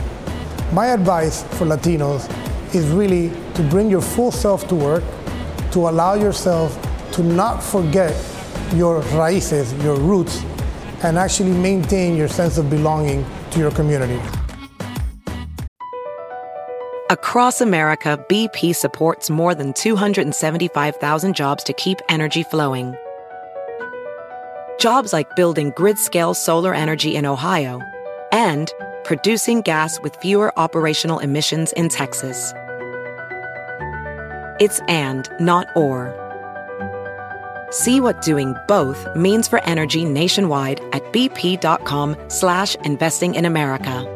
[0.73, 2.31] My advice for Latinos
[2.75, 5.03] is really to bring your full self to work,
[5.73, 6.79] to allow yourself
[7.19, 8.15] to not forget
[8.75, 10.41] your raíces, your roots,
[11.03, 14.21] and actually maintain your sense of belonging to your community.
[17.11, 22.95] Across America, BP supports more than 275,000 jobs to keep energy flowing.
[24.79, 27.81] Jobs like building grid scale solar energy in Ohio
[28.31, 32.53] and producing gas with fewer operational emissions in Texas.
[34.61, 36.28] It's and, not or.
[37.71, 44.15] See what doing both means for energy nationwide at bp.com slash investing in America.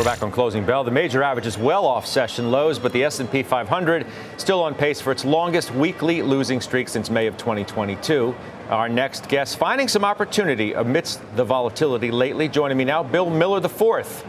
[0.00, 0.82] We're back on closing bell.
[0.82, 4.06] The major average is well off session lows, but the S&P 500
[4.38, 8.34] still on pace for its longest weekly losing streak since May of 2022.
[8.70, 12.48] Our next guest finding some opportunity amidst the volatility lately.
[12.48, 14.24] Joining me now, Bill Miller IV,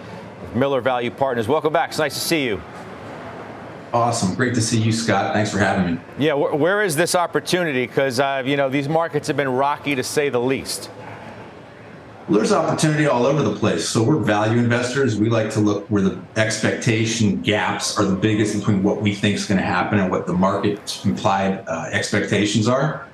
[0.55, 1.47] Miller Value Partners.
[1.47, 1.91] Welcome back.
[1.91, 2.61] It's nice to see you.
[3.93, 4.35] Awesome.
[4.35, 5.33] Great to see you, Scott.
[5.33, 6.01] Thanks for having me.
[6.17, 7.85] Yeah, wh- where is this opportunity?
[7.85, 10.89] Because uh, you know these markets have been rocky to say the least.
[12.29, 13.89] Well, there's opportunity all over the place.
[13.89, 15.19] So we're value investors.
[15.19, 19.35] We like to look where the expectation gaps are the biggest between what we think
[19.35, 23.07] is going to happen and what the market's implied uh, expectations are.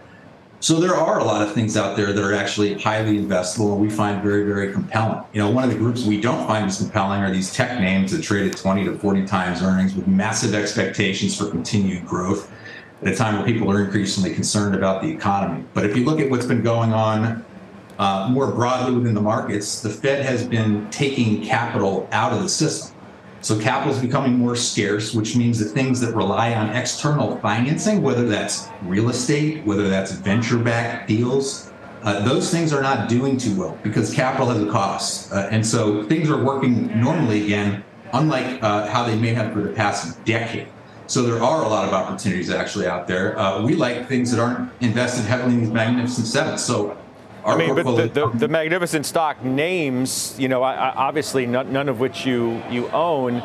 [0.59, 3.81] So there are a lot of things out there that are actually highly investable and
[3.81, 5.23] we find very, very compelling.
[5.31, 8.11] You know, one of the groups we don't find as compelling are these tech names
[8.11, 12.51] that trade at 20 to 40 times earnings with massive expectations for continued growth
[13.03, 15.63] at a time where people are increasingly concerned about the economy.
[15.75, 17.45] But if you look at what's been going on
[17.99, 22.49] uh, more broadly within the markets, the Fed has been taking capital out of the
[22.49, 22.96] system.
[23.41, 28.01] So capital is becoming more scarce, which means that things that rely on external financing,
[28.01, 31.71] whether that's real estate, whether that's venture-backed deals,
[32.03, 35.31] uh, those things are not doing too well because capital has a cost.
[35.31, 39.61] Uh, and so things are working normally again, unlike uh, how they may have for
[39.61, 40.67] the past decade.
[41.07, 43.37] So there are a lot of opportunities actually out there.
[43.39, 46.63] Uh, we like things that aren't invested heavily in these magnificent sevens.
[46.63, 46.97] So
[47.47, 51.99] I mean, but the, the, the magnificent stock names, you know, obviously none, none of
[51.99, 53.41] which you, you own,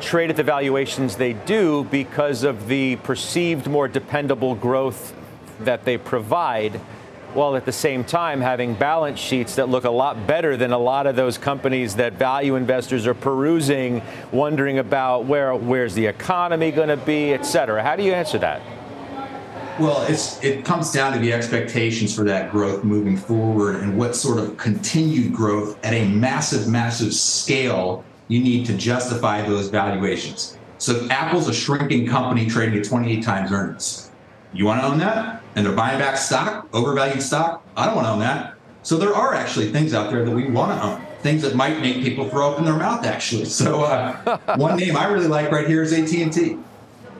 [0.00, 5.14] trade at the valuations they do because of the perceived more dependable growth
[5.60, 6.80] that they provide,
[7.34, 10.78] while at the same time having balance sheets that look a lot better than a
[10.78, 16.70] lot of those companies that value investors are perusing, wondering about where where's the economy
[16.70, 17.82] going to be, et cetera.
[17.82, 18.60] How do you answer that?
[19.78, 24.16] Well, it's it comes down to the expectations for that growth moving forward and what
[24.16, 30.56] sort of continued growth at a massive, massive scale you need to justify those valuations.
[30.78, 34.10] So if Apple's a shrinking company trading at 28 times earnings.
[34.54, 35.42] You want to own that?
[35.54, 37.62] And they're buying back stock, overvalued stock?
[37.76, 38.54] I don't want to own that.
[38.82, 41.80] So there are actually things out there that we want to own, things that might
[41.80, 43.44] make people throw up in their mouth actually.
[43.44, 46.58] So uh, one name I really like right here is AT&T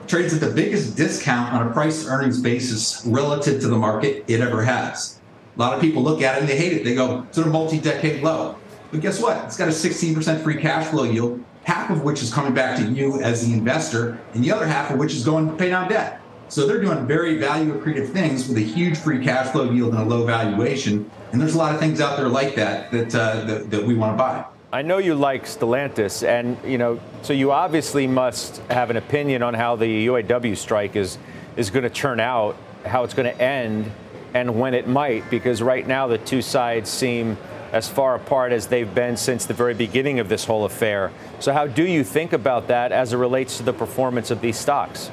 [0.07, 4.39] trades at the biggest discount on a price earnings basis relative to the market it
[4.39, 5.19] ever has.
[5.55, 6.83] A lot of people look at it and they hate it.
[6.83, 8.55] They go, it's a multi-decade low.
[8.91, 9.43] But guess what?
[9.45, 12.85] It's got a 16% free cash flow yield, half of which is coming back to
[12.85, 15.89] you as the investor, and the other half of which is going to pay down
[15.89, 16.21] debt.
[16.49, 20.01] So they're doing very value accretive things with a huge free cash flow yield and
[20.01, 21.09] a low valuation.
[21.31, 23.95] And there's a lot of things out there like that that, uh, that, that we
[23.95, 24.45] want to buy.
[24.71, 29.41] I know you like Stellantis, and you know, so you obviously must have an opinion
[29.41, 31.17] on how the UAW strike is
[31.55, 33.89] is going to turn out, how it's going to end,
[34.33, 35.29] and when it might.
[35.29, 37.37] Because right now the two sides seem
[37.71, 41.13] as far apart as they've been since the very beginning of this whole affair.
[41.39, 44.57] So, how do you think about that as it relates to the performance of these
[44.57, 45.11] stocks?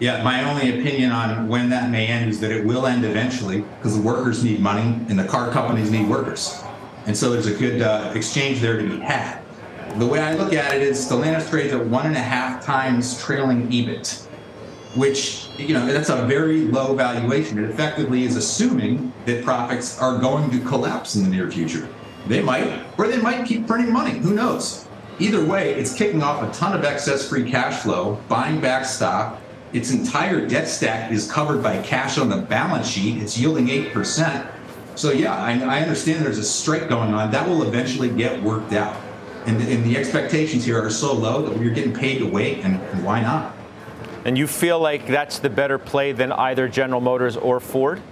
[0.00, 3.62] Yeah, my only opinion on when that may end is that it will end eventually
[3.62, 6.62] because the workers need money and the car companies need workers.
[7.10, 9.40] And so there's a good uh, exchange there to be had.
[9.98, 13.20] The way I look at it is Stellantis trades at one and a half times
[13.20, 14.26] trailing EBIT,
[14.94, 17.58] which, you know, that's a very low valuation.
[17.58, 21.88] It effectively is assuming that profits are going to collapse in the near future.
[22.28, 24.20] They might, or they might keep printing money.
[24.20, 24.86] Who knows?
[25.18, 29.42] Either way, it's kicking off a ton of excess free cash flow, buying back stock,
[29.72, 33.20] its entire debt stack is covered by cash on the balance sheet.
[33.20, 34.46] It's yielding 8%.
[35.00, 37.30] So, yeah, I, I understand there's a strike going on.
[37.30, 39.00] That will eventually get worked out.
[39.46, 42.78] And, and the expectations here are so low that we're getting paid to wait, and,
[42.78, 43.56] and why not?
[44.26, 48.02] And you feel like that's the better play than either General Motors or Ford?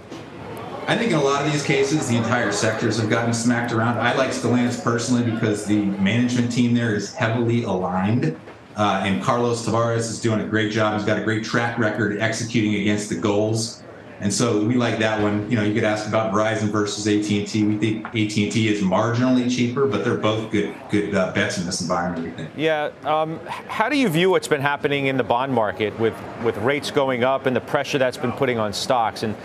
[0.87, 3.99] I think in a lot of these cases, the entire sectors have gotten smacked around.
[3.99, 8.35] I like Stellantis personally because the management team there is heavily aligned.
[8.75, 10.95] Uh, and Carlos Tavares is doing a great job.
[10.95, 13.83] He's got a great track record executing against the goals.
[14.21, 15.49] And so we like that one.
[15.49, 17.63] You know, you could ask about Verizon versus AT&T.
[17.63, 21.81] We think AT&T is marginally cheaper, but they're both good good uh, bets in this
[21.81, 22.25] environment.
[22.25, 22.49] We think.
[22.55, 22.91] Yeah.
[23.05, 26.91] Um, how do you view what's been happening in the bond market with with rates
[26.91, 29.35] going up and the pressure that's been putting on stocks and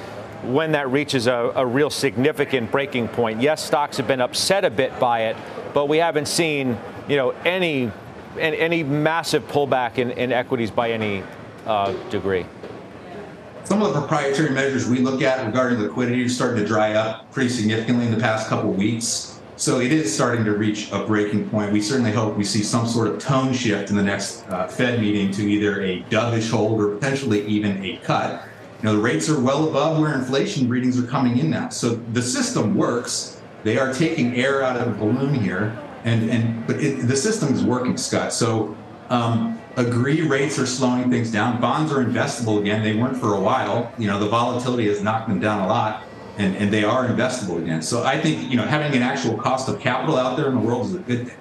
[0.42, 3.40] when that reaches a, a real significant breaking point?
[3.40, 5.36] Yes, stocks have been upset a bit by it,
[5.72, 6.76] but we haven't seen
[7.08, 7.92] you know any
[8.38, 11.22] any massive pullback in, in equities by any
[11.66, 12.44] uh, degree?
[13.64, 17.30] Some of the proprietary measures we look at regarding liquidity are starting to dry up
[17.32, 19.40] pretty significantly in the past couple weeks.
[19.56, 21.72] So it is starting to reach a breaking point.
[21.72, 25.00] We certainly hope we see some sort of tone shift in the next uh, Fed
[25.00, 28.46] meeting to either a dovish hold or potentially even a cut.
[28.82, 31.70] You know, the rates are well above where inflation readings are coming in now.
[31.70, 33.40] So the system works.
[33.62, 37.52] They are taking air out of the balloon here and and but it, the system
[37.52, 38.32] is working, Scott.
[38.32, 38.76] So
[39.08, 41.60] um, agree rates are slowing things down.
[41.60, 42.82] Bonds are investable again.
[42.82, 43.92] They weren't for a while.
[43.98, 46.04] You know, the volatility has knocked them down a lot,
[46.38, 47.82] and and they are investable again.
[47.82, 50.60] So I think you know having an actual cost of capital out there in the
[50.60, 51.36] world is a good thing.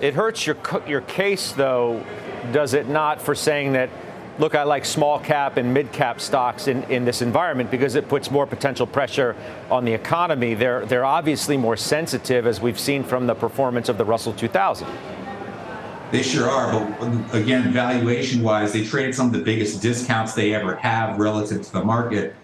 [0.00, 2.04] It hurts your your case though,
[2.52, 3.90] does it not, for saying that
[4.38, 8.08] look, I like small cap and mid cap stocks in, in this environment because it
[8.08, 9.36] puts more potential pressure
[9.70, 10.54] on the economy.
[10.54, 14.88] They're, they're obviously more sensitive, as we've seen from the performance of the Russell 2000.
[16.14, 20.54] They sure are, but again, valuation wise, they traded some of the biggest discounts they
[20.54, 22.36] ever have relative to the market.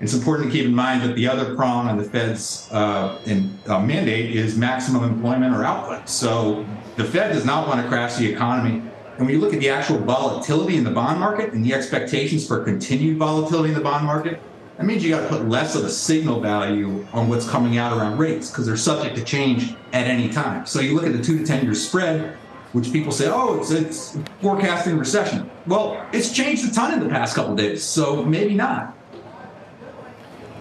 [0.00, 3.58] It's important to keep in mind that the other prong on the Fed's uh, in,
[3.66, 6.08] uh, mandate is maximum employment or output.
[6.08, 6.64] So
[6.96, 8.82] the Fed does not want to crash the economy
[9.20, 12.46] and when you look at the actual volatility in the bond market and the expectations
[12.46, 14.40] for continued volatility in the bond market,
[14.78, 17.94] that means you got to put less of a signal value on what's coming out
[17.94, 20.64] around rates because they're subject to change at any time.
[20.64, 22.38] So you look at the two to 10 year spread,
[22.72, 25.50] which people say, oh, it's, it's forecasting recession.
[25.66, 28.96] Well, it's changed a ton in the past couple days, so maybe not.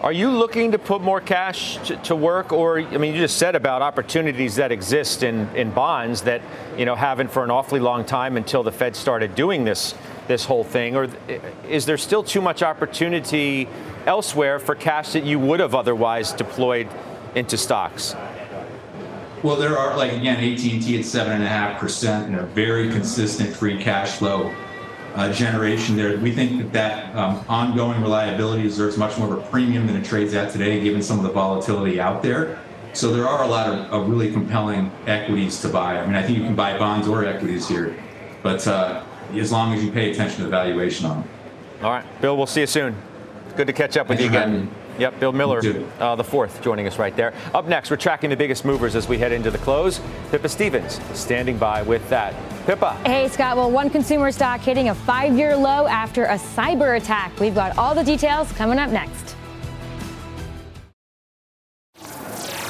[0.02, 3.38] Are you looking to put more cash to, to, work, or I mean, you just
[3.38, 6.42] said about opportunities that exist in, in bonds that
[6.78, 9.94] you know haven't for an awfully long time until the Fed started doing this
[10.30, 11.10] this whole thing, or
[11.68, 13.68] is there still too much opportunity
[14.06, 16.88] elsewhere for cash that you would have otherwise deployed
[17.36, 18.16] into stocks?
[19.42, 22.90] Well, there are like again, AT&T at seven and a half percent and a very
[22.90, 24.54] consistent free cash flow
[25.16, 26.18] uh, generation there.
[26.18, 30.04] We think that that um, ongoing reliability deserves much more of a premium than it
[30.04, 32.60] trades at today, given some of the volatility out there.
[32.92, 36.00] So there are a lot of, of really compelling equities to buy.
[36.00, 37.96] I mean, I think you can buy bonds or equities here,
[38.44, 41.30] but uh, as long as you pay attention to the valuation on them.
[41.82, 42.96] All right, Bill, we'll see you soon.
[43.56, 44.70] Good to catch up Thanks with you again.
[45.00, 45.62] Yep, Bill Miller,
[46.00, 47.34] uh, the fourth, joining us right there.
[47.54, 50.02] Up next, we're tracking the biggest movers as we head into the close.
[50.30, 52.34] Pippa Stevens standing by with that.
[52.66, 52.94] Pippa.
[53.06, 53.56] Hey, Scott.
[53.56, 57.40] Well, one consumer stock hitting a five year low after a cyber attack.
[57.40, 59.36] We've got all the details coming up next.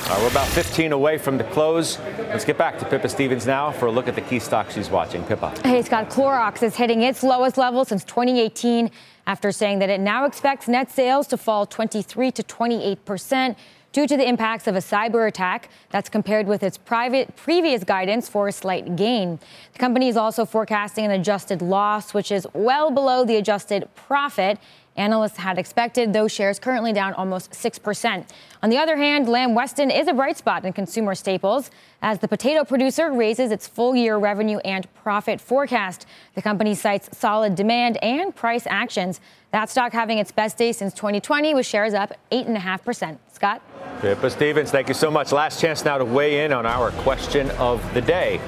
[0.10, 2.00] Uh, we're about 15 away from the close.
[2.30, 4.90] Let's get back to Pippa Stevens now for a look at the key stocks she's
[4.90, 5.24] watching.
[5.24, 5.54] Pippa.
[5.64, 8.90] Hey, Scott, Clorox is hitting its lowest level since 2018
[9.30, 13.58] after saying that it now expects net sales to fall 23 to 28 percent
[13.92, 18.28] due to the impacts of a cyber attack that's compared with its private previous guidance
[18.28, 19.40] for a slight gain.
[19.74, 24.58] The company is also forecasting an adjusted loss, which is well below the adjusted profit
[24.96, 28.26] analysts had expected, those shares currently down almost 6%.
[28.62, 31.72] On the other hand, Lamb Weston is a bright spot in consumer staples
[32.02, 36.06] as the potato producer raises its full year revenue and profit forecast.
[36.36, 39.22] The company cites solid demand and price actions.
[39.52, 43.18] That stock having its best day since 2020 with shares up 8.5%.
[43.32, 43.62] Scott?
[44.02, 45.32] Pippa Stevens, thank you so much.
[45.32, 48.40] Last chance now to weigh in on our question of the day.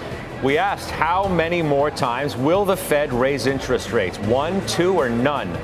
[0.44, 4.18] We asked how many more times will the Fed raise interest rates?
[4.20, 5.56] One, two, or none?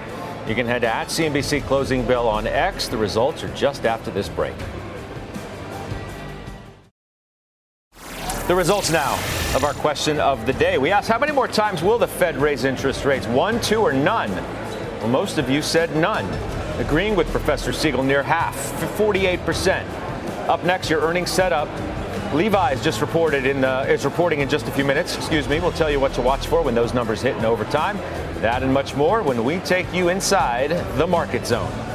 [0.48, 2.88] You can head to at CNBC Closing Bell on X.
[2.88, 4.56] The results are just after this break.
[8.48, 9.16] The results now
[9.56, 10.78] of our question of the day.
[10.78, 13.28] We asked how many more times will the Fed raise interest rates?
[13.28, 14.32] One, two, or none?
[15.00, 16.26] Well, most of you said none
[16.80, 18.56] agreeing with Professor Siegel near half,
[18.98, 19.84] 48%.
[20.48, 21.68] Up next, your earnings setup.
[22.34, 25.16] Levi's just reported in the, is reporting in just a few minutes.
[25.16, 25.60] Excuse me.
[25.60, 27.98] We'll tell you what to watch for when those numbers hit in overtime.
[28.42, 31.87] That and much more when we take you inside the market zone.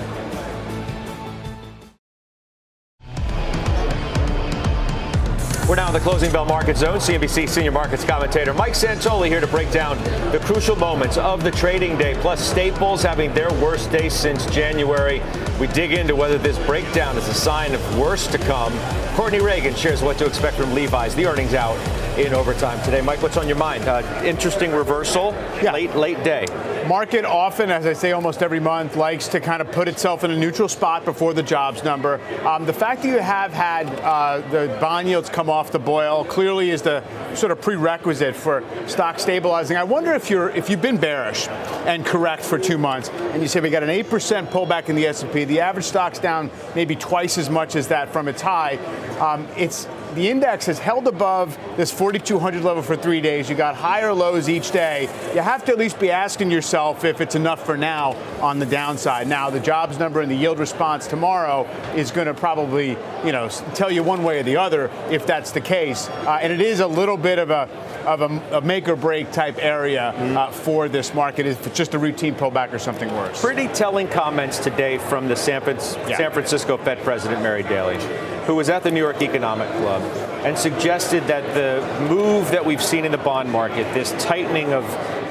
[5.92, 7.00] The closing bell market zone.
[7.00, 11.50] CNBC senior markets commentator Mike Santoli here to break down the crucial moments of the
[11.50, 15.20] trading day, plus Staples having their worst day since January.
[15.60, 18.72] We dig into whether this breakdown is a sign of worse to come.
[19.16, 21.14] Courtney Reagan shares what to expect from Levi's.
[21.14, 21.76] The earnings out
[22.18, 23.00] in overtime today.
[23.00, 23.84] Mike, what's on your mind?
[23.88, 25.32] Uh, interesting reversal.
[25.62, 25.72] Yeah.
[25.72, 26.44] Late, late day.
[26.86, 30.30] Market often, as I say almost every month, likes to kind of put itself in
[30.30, 32.20] a neutral spot before the jobs number.
[32.44, 36.24] Um, the fact that you have had uh, the bond yields come off the boil
[36.24, 37.02] clearly is the
[37.34, 39.76] sort of prerequisite for stock stabilizing.
[39.76, 41.48] I wonder if you're if you've been bearish
[41.86, 44.96] and correct for two months, and you say we got an eight percent pullback in
[44.96, 48.76] the S&P, the average stock's down maybe twice as much as that from its high.
[49.18, 53.48] Um, it's the index has held above this 4,200 level for three days.
[53.48, 55.08] You got higher lows each day.
[55.34, 58.66] You have to at least be asking yourself if it's enough for now on the
[58.66, 59.26] downside.
[59.26, 62.90] Now, the jobs number and the yield response tomorrow is going to probably,
[63.24, 66.08] you know, tell you one way or the other if that's the case.
[66.08, 67.68] Uh, and it is a little bit of a
[68.04, 70.36] of a, a make or break type area mm-hmm.
[70.36, 71.46] uh, for this market.
[71.46, 73.40] Is just a routine pullback or something worse?
[73.40, 76.16] Pretty telling comments today from the San, yeah.
[76.16, 77.98] San Francisco Fed President Mary Daly,
[78.46, 80.02] who was at the New York Economic Club
[80.44, 84.84] and suggested that the move that we've seen in the bond market, this tightening of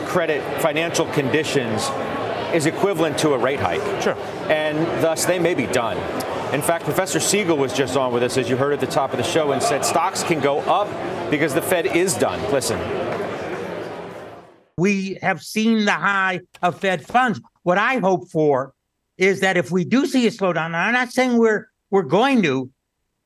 [0.07, 1.89] credit financial conditions,
[2.53, 4.01] is equivalent to a rate hike.
[4.01, 4.15] Sure.
[4.49, 5.97] And thus, they may be done.
[6.51, 9.13] In fact, Professor Siegel was just on with us, as you heard at the top
[9.13, 10.89] of the show, and said stocks can go up
[11.31, 12.41] because the Fed is done.
[12.51, 12.77] Listen.
[14.77, 17.39] We have seen the high of Fed funds.
[17.63, 18.73] What I hope for
[19.17, 22.69] is that if we do see a slowdown, I'm not saying we're we're going to,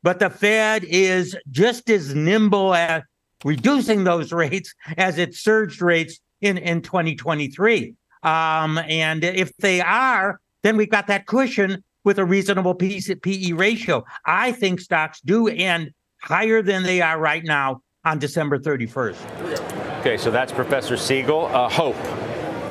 [0.04, 3.06] but the Fed is just as nimble at
[3.44, 7.96] reducing those rates as it surged rates in, in 2023.
[8.22, 14.06] Um, and if they are, then we've got that cushion with a reasonable PE ratio.
[14.26, 15.92] I think stocks do end
[16.22, 20.00] higher than they are right now on December 31st.
[20.00, 21.48] Okay, so that's Professor Siegel.
[21.48, 21.96] Uh, hope.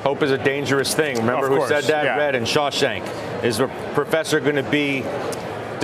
[0.04, 1.16] Hope is a dangerous thing.
[1.16, 2.04] Remember who said that?
[2.04, 2.16] Yeah.
[2.16, 3.02] Red and Shawshank.
[3.42, 5.02] Is the professor going to be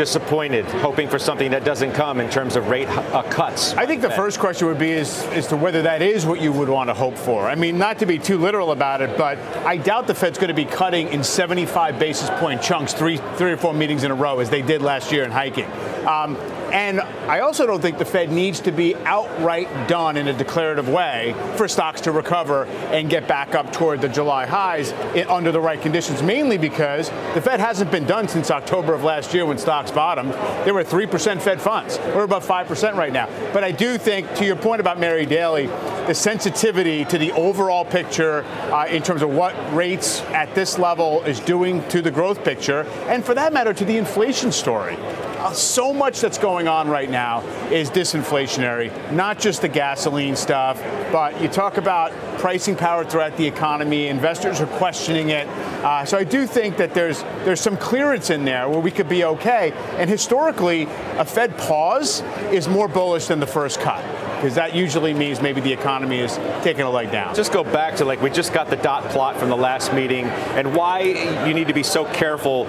[0.00, 3.74] disappointed, hoping for something that doesn't come in terms of rate uh, cuts?
[3.74, 6.52] I think the first question would be is as to whether that is what you
[6.52, 7.46] would want to hope for.
[7.46, 9.36] I mean, not to be too literal about it, but
[9.66, 13.52] I doubt the Fed's going to be cutting in 75 basis point chunks, three, three
[13.52, 15.68] or four meetings in a row, as they did last year in hiking.
[16.10, 16.36] Um,
[16.72, 20.88] and I also don't think the Fed needs to be outright done in a declarative
[20.88, 24.92] way for stocks to recover and get back up toward the July highs
[25.28, 29.32] under the right conditions, mainly because the Fed hasn't been done since October of last
[29.32, 30.32] year when stocks bottomed.
[30.64, 31.98] There were 3% Fed funds.
[31.98, 33.28] We're about 5% right now.
[33.52, 37.84] But I do think, to your point about Mary Daly, the sensitivity to the overall
[37.84, 38.42] picture
[38.72, 42.80] uh, in terms of what rates at this level is doing to the growth picture,
[43.06, 44.96] and for that matter, to the inflation story.
[45.40, 50.78] Uh, so much that's going on right now is disinflationary, not just the gasoline stuff,
[51.10, 54.08] but you talk about pricing power throughout the economy.
[54.08, 55.48] Investors are questioning it.
[55.82, 59.08] Uh, so I do think that there's there's some clearance in there where we could
[59.08, 59.72] be okay.
[59.96, 60.82] And historically,
[61.16, 62.20] a Fed pause
[62.52, 64.04] is more bullish than the first cut
[64.40, 67.34] because that usually means maybe the economy is taking a leg down.
[67.34, 70.24] Just go back to like we just got the dot plot from the last meeting
[70.56, 71.00] and why
[71.46, 72.66] you need to be so careful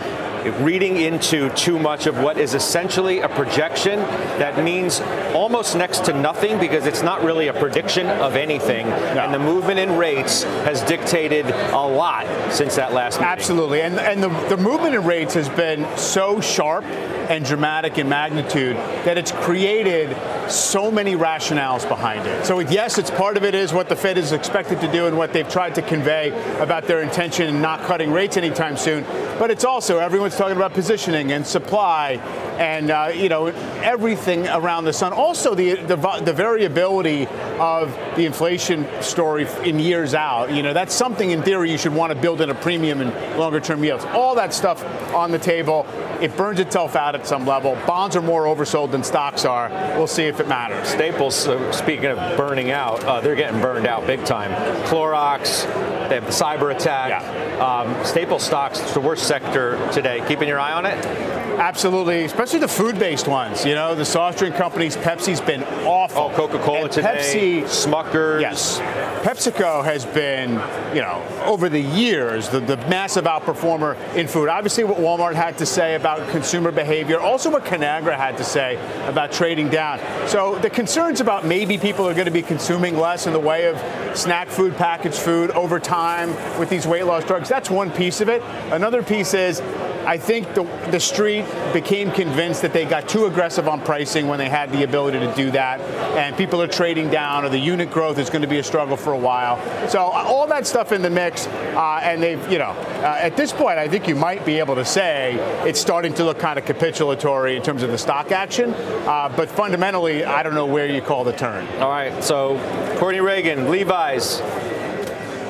[0.62, 4.00] reading into too much of what is essentially a projection
[4.40, 5.00] that means
[5.34, 8.88] almost next to nothing because it's not really a prediction of anything.
[8.88, 9.22] No.
[9.22, 13.32] And the movement in rates has dictated a lot since that last meeting.
[13.32, 13.82] Absolutely.
[13.82, 18.76] And, and the, the movement in rates has been so sharp and dramatic in magnitude
[19.06, 20.16] that it's created
[20.52, 22.46] so many rationales behind it.
[22.46, 25.18] So yes, it's part of it is what the Fed is expected to do and
[25.18, 26.30] what they've tried to convey
[26.60, 29.04] about their intention in not cutting rates anytime soon.
[29.40, 32.18] But it's also everyone's talking about positioning and supply
[32.62, 33.48] and uh, you know
[33.82, 35.14] everything around the sun.
[35.14, 37.26] Also, the, the, the variability
[37.60, 40.54] of the inflation story in years out.
[40.54, 43.12] You know that's something in theory you should want to build in a premium and
[43.38, 44.06] longer term yields.
[44.06, 44.84] All that stuff
[45.14, 45.88] on the table.
[46.22, 47.76] It burns itself out at some level.
[47.88, 49.70] Bonds are more oversold than stocks are.
[49.98, 50.88] We'll see if it matters.
[50.88, 54.52] Staples, uh, speaking of burning out, uh, they're getting burned out big time.
[54.86, 55.64] Clorox,
[56.10, 57.10] they have the cyber attack.
[57.10, 57.58] Yeah.
[57.58, 60.24] Um, staple stocks, it's the worst sector today.
[60.28, 61.41] Keeping your eye on it?
[61.62, 63.64] Absolutely, especially the food-based ones.
[63.64, 64.98] You know, the soft drink companies.
[64.98, 66.24] Pepsi's been awful.
[66.24, 67.62] Oh, Coca-Cola and today.
[67.64, 68.42] Pepsi, Smuckers.
[68.42, 68.80] Yes,
[69.24, 70.54] PepsiCo has been,
[70.96, 74.50] you know, over the years the, the massive outperformer in food.
[74.50, 78.78] Obviously, what Walmart had to say about consumer behavior, also what Conagra had to say
[79.08, 80.00] about trading down.
[80.28, 83.68] So the concerns about maybe people are going to be consuming less in the way
[83.68, 83.78] of
[84.18, 87.48] snack food, packaged food over time with these weight loss drugs.
[87.48, 88.42] That's one piece of it.
[88.72, 89.62] Another piece is
[90.06, 94.40] I think the, the street became convinced that they got too aggressive on pricing when
[94.40, 95.80] they had the ability to do that,
[96.18, 98.98] and people are trading down, or the unit growth is going to be a struggle
[98.98, 99.58] for a while.
[99.90, 103.38] So uh, all that stuff in the mix, uh, and they've, you know, uh, at
[103.38, 105.36] this point, I think you might be able to say
[105.68, 109.50] it's starting to look kind of capitulatory in terms of the stock action, uh, but
[109.50, 111.68] fundamentally, I don't know where you call the turn.
[111.80, 112.58] All right, so
[112.98, 114.42] Courtney Reagan, Levi's,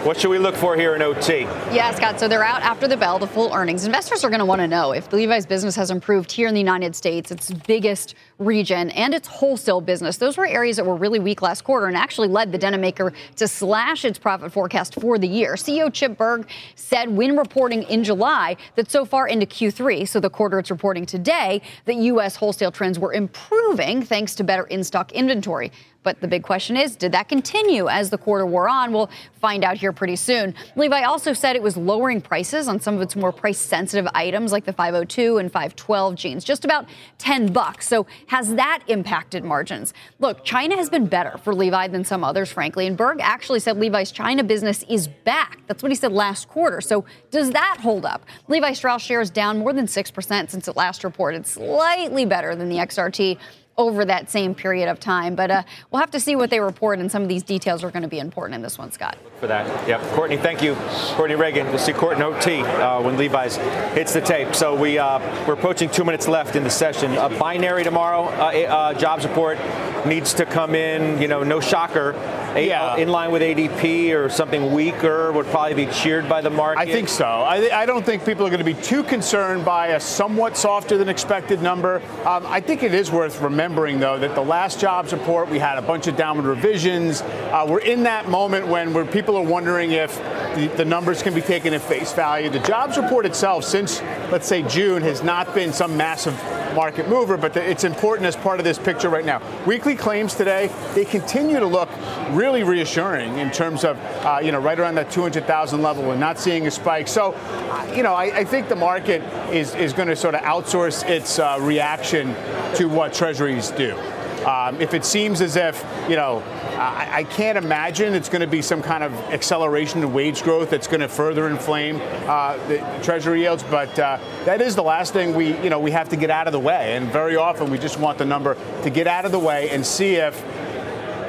[0.03, 1.41] what should we look for here in OT?
[1.71, 2.19] Yeah, Scott.
[2.19, 3.85] So they're out after the bell, the full earnings.
[3.85, 6.59] Investors are going to want to know if Levi's business has improved here in the
[6.59, 10.17] United States, its biggest region, and its wholesale business.
[10.17, 13.13] Those were areas that were really weak last quarter and actually led the denim maker
[13.35, 15.53] to slash its profit forecast for the year.
[15.53, 20.31] CEO Chip Bergh said when reporting in July that so far into Q3, so the
[20.31, 22.35] quarter it's reporting today, that U.S.
[22.35, 25.71] wholesale trends were improving thanks to better in stock inventory.
[26.03, 28.91] But the big question is, did that continue as the quarter wore on?
[28.91, 30.55] We'll find out here pretty soon.
[30.75, 34.51] Levi also said it was lowering prices on some of its more price sensitive items
[34.51, 36.87] like the 502 and 512 jeans, just about
[37.19, 37.87] 10 bucks.
[37.87, 39.93] So has that impacted margins?
[40.19, 42.87] Look, China has been better for Levi than some others, frankly.
[42.87, 45.59] And Bergh actually said Levi's China business is back.
[45.67, 46.81] That's what he said last quarter.
[46.81, 48.25] So does that hold up?
[48.47, 52.77] Levi Strauss shares down more than 6% since it last reported, slightly better than the
[52.77, 53.37] XRT
[53.77, 55.35] over that same period of time.
[55.35, 57.91] But uh, we'll have to see what they report, and some of these details are
[57.91, 59.17] going to be important in this one, Scott.
[59.39, 60.01] For that, yep.
[60.13, 60.75] Courtney, thank you.
[61.15, 61.67] Courtney Reagan.
[61.67, 63.55] We'll see Courtney OT uh, when Levi's
[63.95, 64.53] hits the tape.
[64.53, 67.13] So we uh, we're approaching two minutes left in the session.
[67.17, 68.23] A binary tomorrow.
[68.23, 69.57] Uh, uh, jobs report
[70.05, 71.21] needs to come in.
[71.21, 72.15] You know, no shocker.
[72.55, 72.97] A, yeah.
[72.97, 76.81] in line with ADP or something weaker would probably be cheered by the market?
[76.81, 77.25] I think so.
[77.25, 80.97] I, I don't think people are going to be too concerned by a somewhat softer
[80.97, 82.01] than expected number.
[82.25, 83.60] Um, I think it is worth remembering,
[83.99, 87.21] though, that the last jobs report, we had a bunch of downward revisions.
[87.21, 90.17] Uh, we're in that moment when where people are wondering if
[90.55, 92.49] the, the numbers can be taken at face value.
[92.49, 94.01] The jobs report itself, since,
[94.31, 96.33] let's say, June, has not been some massive
[96.73, 99.41] market mover, but it's important as part of this picture right now.
[99.65, 101.89] Weekly claims today, they continue to look
[102.31, 106.39] really reassuring in terms of, uh, you know, right around that 200,000 level and not
[106.39, 107.07] seeing a spike.
[107.07, 109.21] So, uh, you know, I, I, think the market
[109.53, 112.35] is, is going to sort of outsource its uh, reaction
[112.75, 113.97] to what treasuries do.
[114.45, 116.43] Um, if it seems as if, you know,
[116.77, 120.69] I, I can't imagine it's going to be some kind of acceleration in wage growth
[120.69, 123.63] that's going to further inflame uh, the Treasury yields.
[123.63, 126.47] But uh, that is the last thing we, you know, we have to get out
[126.47, 126.95] of the way.
[126.95, 129.85] And very often we just want the number to get out of the way and
[129.85, 130.41] see if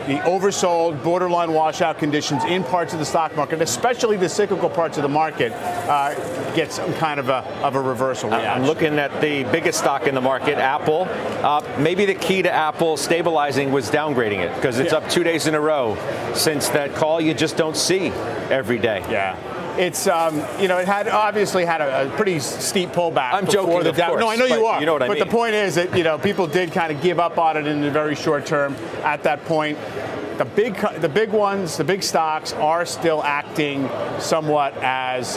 [0.06, 4.96] the oversold, borderline washout conditions in parts of the stock market, especially the cyclical parts
[4.96, 6.14] of the market, uh,
[6.54, 8.50] get some kind of a, of a reversal reaction.
[8.50, 11.06] I'm looking at the biggest stock in the market, Apple.
[11.08, 14.98] Uh, maybe the key to Apple stabilizing was downgrading it because it's yeah.
[14.98, 15.96] up two days in a row
[16.34, 18.08] since that call you just don't see
[18.50, 19.04] every day.
[19.10, 23.32] Yeah it's um, you know it had obviously had a, a pretty steep pullback.
[23.32, 24.80] I'm joking, the of course, No, I know you are.
[24.80, 25.20] You know what I but mean.
[25.20, 27.66] But the point is that you know people did kind of give up on it
[27.66, 29.78] in the very short term at that point.
[30.38, 35.36] The big the big ones, the big stocks are still acting somewhat as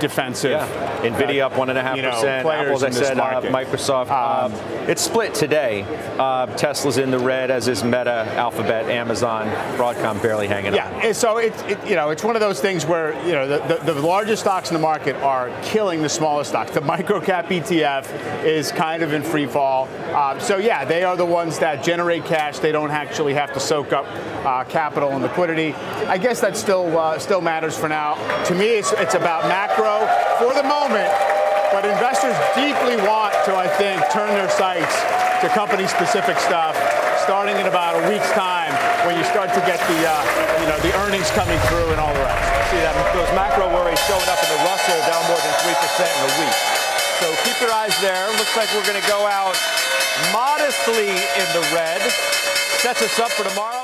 [0.00, 0.52] defensive.
[0.52, 1.00] Yeah.
[1.02, 2.46] Nvidia up one and a half percent.
[2.46, 4.10] Apple, as I said, uh, Microsoft.
[4.10, 5.82] Um, uh, it's split today.
[6.18, 11.12] Uh, Tesla's in the red, as is Meta, Alphabet, Amazon, Broadcom barely hanging yeah, Yeah,
[11.12, 13.92] so it's it, you know it's one of those things where you know the, the,
[13.92, 16.70] the largest stocks in the market are killing the smallest stocks.
[16.72, 19.88] The microcap ETF is kind of in free fall.
[20.14, 22.58] Um, so yeah, they are the ones that generate cash.
[22.58, 24.06] They don't actually have to soak up
[24.44, 25.74] uh, capital and liquidity.
[26.06, 28.14] I guess that still uh, still matters for now.
[28.44, 30.04] To me, it's, it's about macro
[30.38, 31.10] for the moment,
[31.72, 34.94] but investors deeply want to, I think, turn their sights
[35.42, 36.76] to company-specific stuff
[37.24, 38.68] starting in about a week's time
[39.08, 40.12] when you start to get the uh,
[40.60, 42.68] you know the earnings coming through and all the rest.
[42.68, 46.12] See that those macro worries showing up in the Russell down more than three percent
[46.20, 46.56] in a week.
[47.24, 48.28] So keep your eyes there.
[48.36, 49.56] Looks like we're going to go out
[50.36, 52.02] modestly in the red.
[52.84, 53.83] Sets us up for tomorrow.